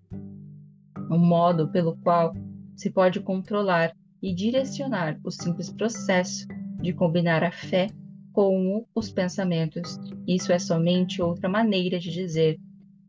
Um 1.11 1.19
modo 1.19 1.69
pelo 1.71 1.95
qual 1.97 2.33
se 2.75 2.89
pode 2.89 3.19
controlar 3.19 3.95
e 4.19 4.33
direcionar 4.33 5.19
o 5.23 5.29
simples 5.29 5.69
processo 5.69 6.47
de 6.81 6.91
combinar 6.91 7.43
a 7.43 7.51
fé 7.51 7.85
com 8.31 8.85
os 8.93 9.11
pensamentos. 9.11 9.97
Isso 10.27 10.51
é 10.51 10.59
somente 10.59 11.21
outra 11.21 11.49
maneira 11.49 11.99
de 11.99 12.11
dizer 12.11 12.59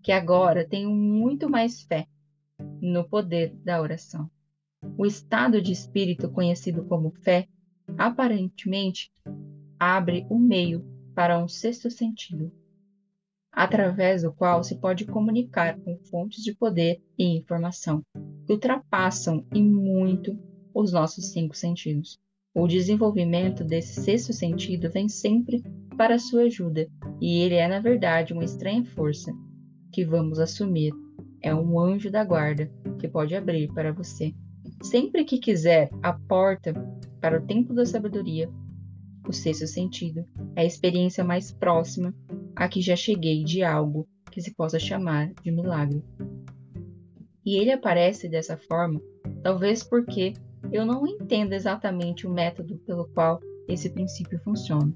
que 0.02 0.12
agora 0.12 0.68
tenho 0.68 0.90
muito 0.90 1.48
mais 1.48 1.82
fé 1.82 2.06
no 2.80 3.08
poder 3.08 3.54
da 3.64 3.80
oração. 3.80 4.30
O 4.98 5.06
estado 5.06 5.62
de 5.62 5.72
espírito 5.72 6.28
conhecido 6.30 6.84
como 6.84 7.12
fé, 7.22 7.48
aparentemente, 7.96 9.12
abre 9.78 10.26
o 10.28 10.38
meio 10.38 10.84
para 11.14 11.38
um 11.38 11.46
sexto 11.46 11.90
sentido, 11.90 12.52
através 13.50 14.22
do 14.22 14.32
qual 14.32 14.64
se 14.64 14.76
pode 14.76 15.04
comunicar 15.04 15.78
com 15.80 15.96
fontes 15.98 16.42
de 16.42 16.54
poder 16.54 17.02
e 17.18 17.36
informação 17.36 18.02
que 18.46 18.52
ultrapassam 18.52 19.46
em 19.52 19.62
muito 19.62 20.36
os 20.74 20.92
nossos 20.92 21.32
cinco 21.32 21.54
sentidos. 21.54 22.18
O 22.54 22.66
desenvolvimento 22.66 23.64
desse 23.64 24.02
sexto 24.02 24.32
sentido 24.32 24.90
vem 24.90 25.08
sempre 25.08 25.62
para 25.96 26.18
sua 26.18 26.42
ajuda, 26.42 26.86
e 27.20 27.40
ele 27.40 27.54
é, 27.54 27.66
na 27.66 27.80
verdade, 27.80 28.34
uma 28.34 28.44
estranha 28.44 28.84
força 28.84 29.32
que 29.90 30.04
vamos 30.04 30.38
assumir. 30.38 30.92
É 31.40 31.54
um 31.54 31.80
anjo 31.80 32.10
da 32.10 32.22
guarda 32.24 32.70
que 32.98 33.08
pode 33.08 33.34
abrir 33.34 33.72
para 33.72 33.92
você. 33.92 34.34
Sempre 34.82 35.24
que 35.24 35.38
quiser 35.38 35.90
a 36.02 36.12
porta 36.12 36.74
para 37.20 37.38
o 37.38 37.46
templo 37.46 37.74
da 37.74 37.86
sabedoria, 37.86 38.50
o 39.26 39.32
sexto 39.32 39.66
sentido 39.66 40.24
é 40.54 40.62
a 40.62 40.64
experiência 40.64 41.24
mais 41.24 41.52
próxima 41.52 42.14
a 42.54 42.68
que 42.68 42.82
já 42.82 42.96
cheguei 42.96 43.44
de 43.44 43.62
algo 43.62 44.06
que 44.30 44.42
se 44.42 44.54
possa 44.54 44.78
chamar 44.78 45.32
de 45.42 45.50
milagre. 45.50 46.02
E 47.44 47.56
ele 47.56 47.72
aparece 47.72 48.28
dessa 48.28 48.56
forma, 48.56 49.00
talvez 49.42 49.82
porque 49.82 50.34
eu 50.72 50.86
não 50.86 51.06
entendo 51.06 51.52
exatamente 51.52 52.26
o 52.26 52.32
método 52.32 52.78
pelo 52.86 53.06
qual 53.08 53.38
esse 53.68 53.90
princípio 53.90 54.40
funciona. 54.42 54.92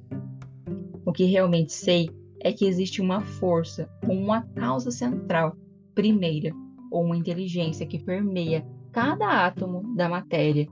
O 1.05 1.13
que 1.13 1.25
realmente 1.25 1.73
sei 1.73 2.09
é 2.41 2.53
que 2.53 2.67
existe 2.67 3.01
uma 3.01 3.21
força 3.21 3.89
uma 4.09 4.43
causa 4.55 4.91
central, 4.91 5.57
primeira, 5.95 6.53
ou 6.91 7.05
uma 7.05 7.17
inteligência 7.17 7.87
que 7.87 8.03
permeia 8.03 8.67
cada 8.91 9.47
átomo 9.47 9.95
da 9.95 10.09
matéria 10.09 10.67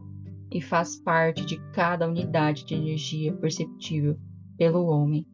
e 0.51 0.61
faz 0.61 0.97
parte 0.97 1.45
de 1.45 1.61
cada 1.73 2.09
unidade 2.09 2.65
de 2.65 2.75
energia 2.75 3.33
perceptível 3.35 4.17
pelo 4.57 4.87
homem. 4.87 5.27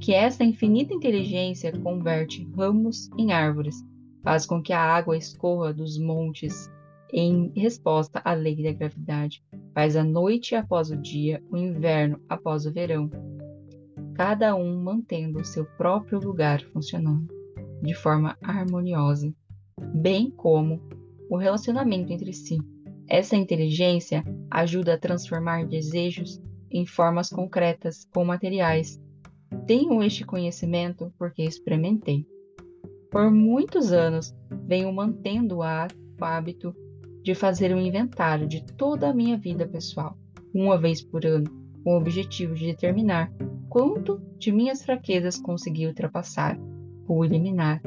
Que 0.00 0.14
essa 0.14 0.44
infinita 0.44 0.94
inteligência 0.94 1.72
converte 1.80 2.48
ramos 2.56 3.10
em 3.18 3.32
árvores, 3.32 3.76
faz 4.22 4.46
com 4.46 4.62
que 4.62 4.72
a 4.72 4.80
água 4.80 5.16
escorra 5.16 5.74
dos 5.74 5.98
montes 5.98 6.70
em 7.16 7.52
resposta 7.54 8.20
à 8.24 8.34
lei 8.34 8.60
da 8.60 8.72
gravidade, 8.72 9.40
faz 9.72 9.94
a 9.94 10.02
noite 10.02 10.56
após 10.56 10.90
o 10.90 10.96
dia, 10.96 11.40
o 11.48 11.56
inverno 11.56 12.20
após 12.28 12.66
o 12.66 12.72
verão, 12.72 13.08
cada 14.16 14.56
um 14.56 14.82
mantendo 14.82 15.38
o 15.38 15.44
seu 15.44 15.64
próprio 15.64 16.18
lugar 16.18 16.60
funcionando 16.72 17.32
de 17.80 17.94
forma 17.94 18.36
harmoniosa, 18.42 19.32
bem 19.94 20.28
como 20.28 20.82
o 21.30 21.36
relacionamento 21.36 22.12
entre 22.12 22.32
si. 22.32 22.58
Essa 23.08 23.36
inteligência 23.36 24.24
ajuda 24.50 24.94
a 24.94 24.98
transformar 24.98 25.66
desejos 25.66 26.42
em 26.68 26.84
formas 26.84 27.30
concretas 27.30 28.08
ou 28.16 28.24
materiais. 28.24 29.00
Tenho 29.68 30.02
este 30.02 30.24
conhecimento 30.24 31.12
porque 31.16 31.42
experimentei. 31.42 32.26
Por 33.08 33.30
muitos 33.30 33.92
anos, 33.92 34.34
venho 34.66 34.92
mantendo 34.92 35.58
o 35.58 35.62
hábito 35.62 36.74
de 37.24 37.34
fazer 37.34 37.74
um 37.74 37.80
inventário 37.80 38.46
de 38.46 38.62
toda 38.62 39.08
a 39.08 39.14
minha 39.14 39.36
vida 39.38 39.66
pessoal, 39.66 40.16
uma 40.54 40.78
vez 40.78 41.02
por 41.02 41.24
ano, 41.24 41.50
com 41.82 41.94
o 41.94 41.98
objetivo 41.98 42.54
de 42.54 42.66
determinar 42.66 43.32
quanto 43.70 44.20
de 44.38 44.52
minhas 44.52 44.84
fraquezas 44.84 45.38
consegui 45.38 45.86
ultrapassar 45.86 46.58
ou 47.08 47.24
eliminar, 47.24 47.80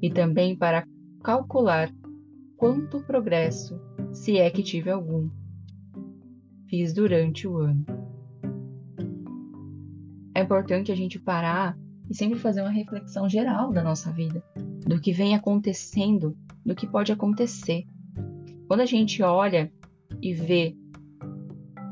e 0.00 0.10
também 0.10 0.56
para 0.56 0.86
calcular 1.24 1.92
quanto 2.56 3.02
progresso, 3.04 3.80
se 4.12 4.38
é 4.38 4.48
que 4.48 4.62
tive 4.62 4.90
algum, 4.90 5.28
fiz 6.68 6.94
durante 6.94 7.48
o 7.48 7.58
ano. 7.58 7.84
É 10.36 10.42
importante 10.42 10.92
a 10.92 10.94
gente 10.94 11.18
parar 11.18 11.76
e 12.08 12.14
sempre 12.14 12.38
fazer 12.38 12.60
uma 12.60 12.70
reflexão 12.70 13.28
geral 13.28 13.72
da 13.72 13.82
nossa 13.82 14.12
vida, 14.12 14.42
do 14.86 15.00
que 15.00 15.12
vem 15.12 15.34
acontecendo, 15.34 16.36
do 16.64 16.74
que 16.76 16.86
pode 16.86 17.10
acontecer. 17.10 17.84
Quando 18.74 18.80
a 18.80 18.86
gente 18.86 19.22
olha 19.22 19.72
e 20.20 20.34
vê 20.34 20.76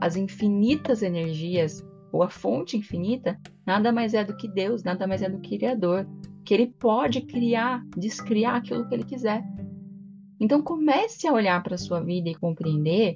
as 0.00 0.16
infinitas 0.16 1.00
energias 1.00 1.80
ou 2.10 2.24
a 2.24 2.28
fonte 2.28 2.76
infinita, 2.76 3.40
nada 3.64 3.92
mais 3.92 4.14
é 4.14 4.24
do 4.24 4.36
que 4.36 4.48
Deus, 4.48 4.82
nada 4.82 5.06
mais 5.06 5.22
é 5.22 5.30
do 5.30 5.38
que 5.38 5.58
Criador, 5.58 6.04
que 6.44 6.52
ele 6.52 6.74
pode 6.80 7.20
criar, 7.20 7.86
descriar 7.96 8.56
aquilo 8.56 8.88
que 8.88 8.94
ele 8.96 9.04
quiser. 9.04 9.44
Então 10.40 10.60
comece 10.60 11.28
a 11.28 11.32
olhar 11.32 11.62
para 11.62 11.76
a 11.76 11.78
sua 11.78 12.00
vida 12.00 12.28
e 12.28 12.34
compreender 12.34 13.14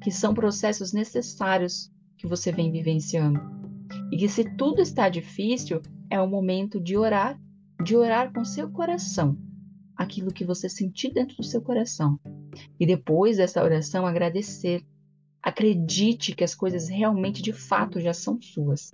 que 0.00 0.12
são 0.12 0.32
processos 0.32 0.92
necessários 0.92 1.92
que 2.16 2.28
você 2.28 2.52
vem 2.52 2.70
vivenciando. 2.70 3.40
E 4.12 4.18
que 4.18 4.28
se 4.28 4.44
tudo 4.56 4.80
está 4.80 5.08
difícil, 5.08 5.82
é 6.08 6.20
o 6.20 6.28
momento 6.28 6.80
de 6.80 6.96
orar, 6.96 7.36
de 7.82 7.96
orar 7.96 8.32
com 8.32 8.44
seu 8.44 8.70
coração, 8.70 9.36
aquilo 9.96 10.32
que 10.32 10.44
você 10.44 10.68
sentir 10.68 11.12
dentro 11.12 11.38
do 11.38 11.42
seu 11.42 11.60
coração. 11.60 12.16
E 12.78 12.86
depois 12.86 13.36
dessa 13.36 13.62
oração 13.62 14.06
agradecer 14.06 14.84
Acredite 15.42 16.34
que 16.34 16.44
as 16.44 16.54
coisas 16.54 16.88
realmente 16.88 17.40
de 17.40 17.52
fato 17.52 17.98
já 17.98 18.12
são 18.12 18.40
suas. 18.40 18.90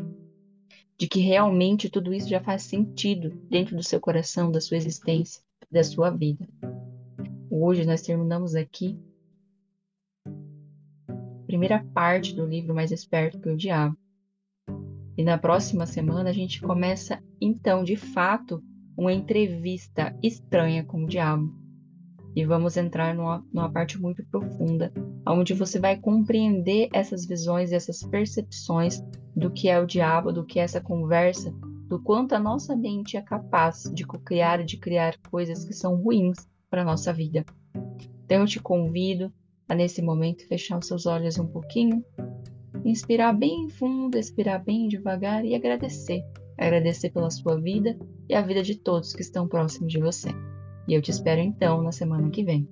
De 0.97 1.09
que 1.09 1.19
realmente 1.19 1.90
tudo 1.90 2.14
isso 2.14 2.29
já 2.29 2.40
faz 2.40 2.62
sentido 2.62 3.31
dentro 3.51 3.77
do 3.77 3.83
seu 3.83 4.01
coração, 4.01 4.51
da 4.51 4.61
sua 4.61 4.77
existência, 4.77 5.42
da 5.71 5.83
sua 5.83 6.09
vida. 6.11 6.49
Hoje 7.51 7.85
nós 7.85 8.01
terminamos 8.01 8.55
aqui 8.55 8.97
a 10.29 11.47
primeira 11.47 11.85
parte 11.92 12.35
do 12.35 12.47
livro 12.47 12.75
Mais 12.75 12.92
Esperto 12.92 13.40
que 13.40 13.49
o 13.49 13.57
Diabo. 13.57 13.97
E 15.19 15.25
na 15.25 15.37
próxima 15.37 15.85
semana 15.85 16.31
a 16.31 16.33
gente 16.33 16.61
começa 16.61 17.23
então, 17.40 17.83
de 17.83 17.97
fato, 17.97 18.62
uma 18.97 19.12
entrevista 19.12 20.16
estranha 20.23 20.85
com 20.85 21.05
o 21.05 21.07
diabo 21.07 21.66
e 22.37 22.44
vamos 22.44 22.77
entrar 22.77 23.14
numa, 23.14 23.42
numa 23.51 23.72
parte 23.72 23.99
muito 23.99 24.22
profunda, 24.27 24.92
onde 25.27 25.55
você 25.55 25.81
vai 25.81 25.96
compreender 25.96 26.90
essas 26.92 27.25
visões, 27.25 27.72
essas 27.72 28.03
percepções 28.03 29.03
do 29.35 29.51
que 29.51 29.70
é 29.70 29.81
o 29.81 29.87
diabo, 29.87 30.31
do 30.31 30.44
que 30.44 30.61
é 30.61 30.62
essa 30.62 30.79
conversa, 30.79 31.51
do 31.88 31.99
quanto 31.99 32.35
a 32.35 32.38
nossa 32.38 32.77
mente 32.77 33.16
é 33.16 33.22
capaz 33.22 33.90
de 33.94 34.07
criar 34.07 34.61
e 34.61 34.66
de 34.66 34.77
criar 34.77 35.16
coisas 35.31 35.64
que 35.64 35.72
são 35.72 35.96
ruins 35.96 36.37
para 36.68 36.85
nossa 36.85 37.11
vida. 37.11 37.42
Então 38.27 38.42
eu 38.42 38.46
te 38.46 38.61
convido 38.61 39.33
a 39.66 39.75
nesse 39.75 40.03
momento 40.03 40.46
fechar 40.46 40.79
os 40.79 40.87
seus 40.87 41.07
olhos 41.07 41.38
um 41.38 41.46
pouquinho, 41.46 42.05
inspirar 42.85 43.33
bem 43.33 43.66
fundo, 43.70 44.18
expirar 44.18 44.62
bem 44.62 44.88
devagar 44.88 45.42
e 45.42 45.55
agradecer. 45.55 46.22
Agradecer 46.59 47.11
pela 47.11 47.31
sua 47.31 47.59
vida 47.59 47.99
e 48.29 48.35
a 48.35 48.42
vida 48.42 48.62
de 48.62 48.75
todos 48.75 49.14
que 49.14 49.22
estão 49.22 49.49
próximos 49.49 49.92
de 49.92 50.01
você. 50.01 50.29
E 50.88 50.94
eu 50.94 51.03
te 51.03 51.11
espero 51.11 51.40
então 51.40 51.83
na 51.83 51.92
semana 51.92 52.31
que 52.31 52.42
vem. 52.42 52.68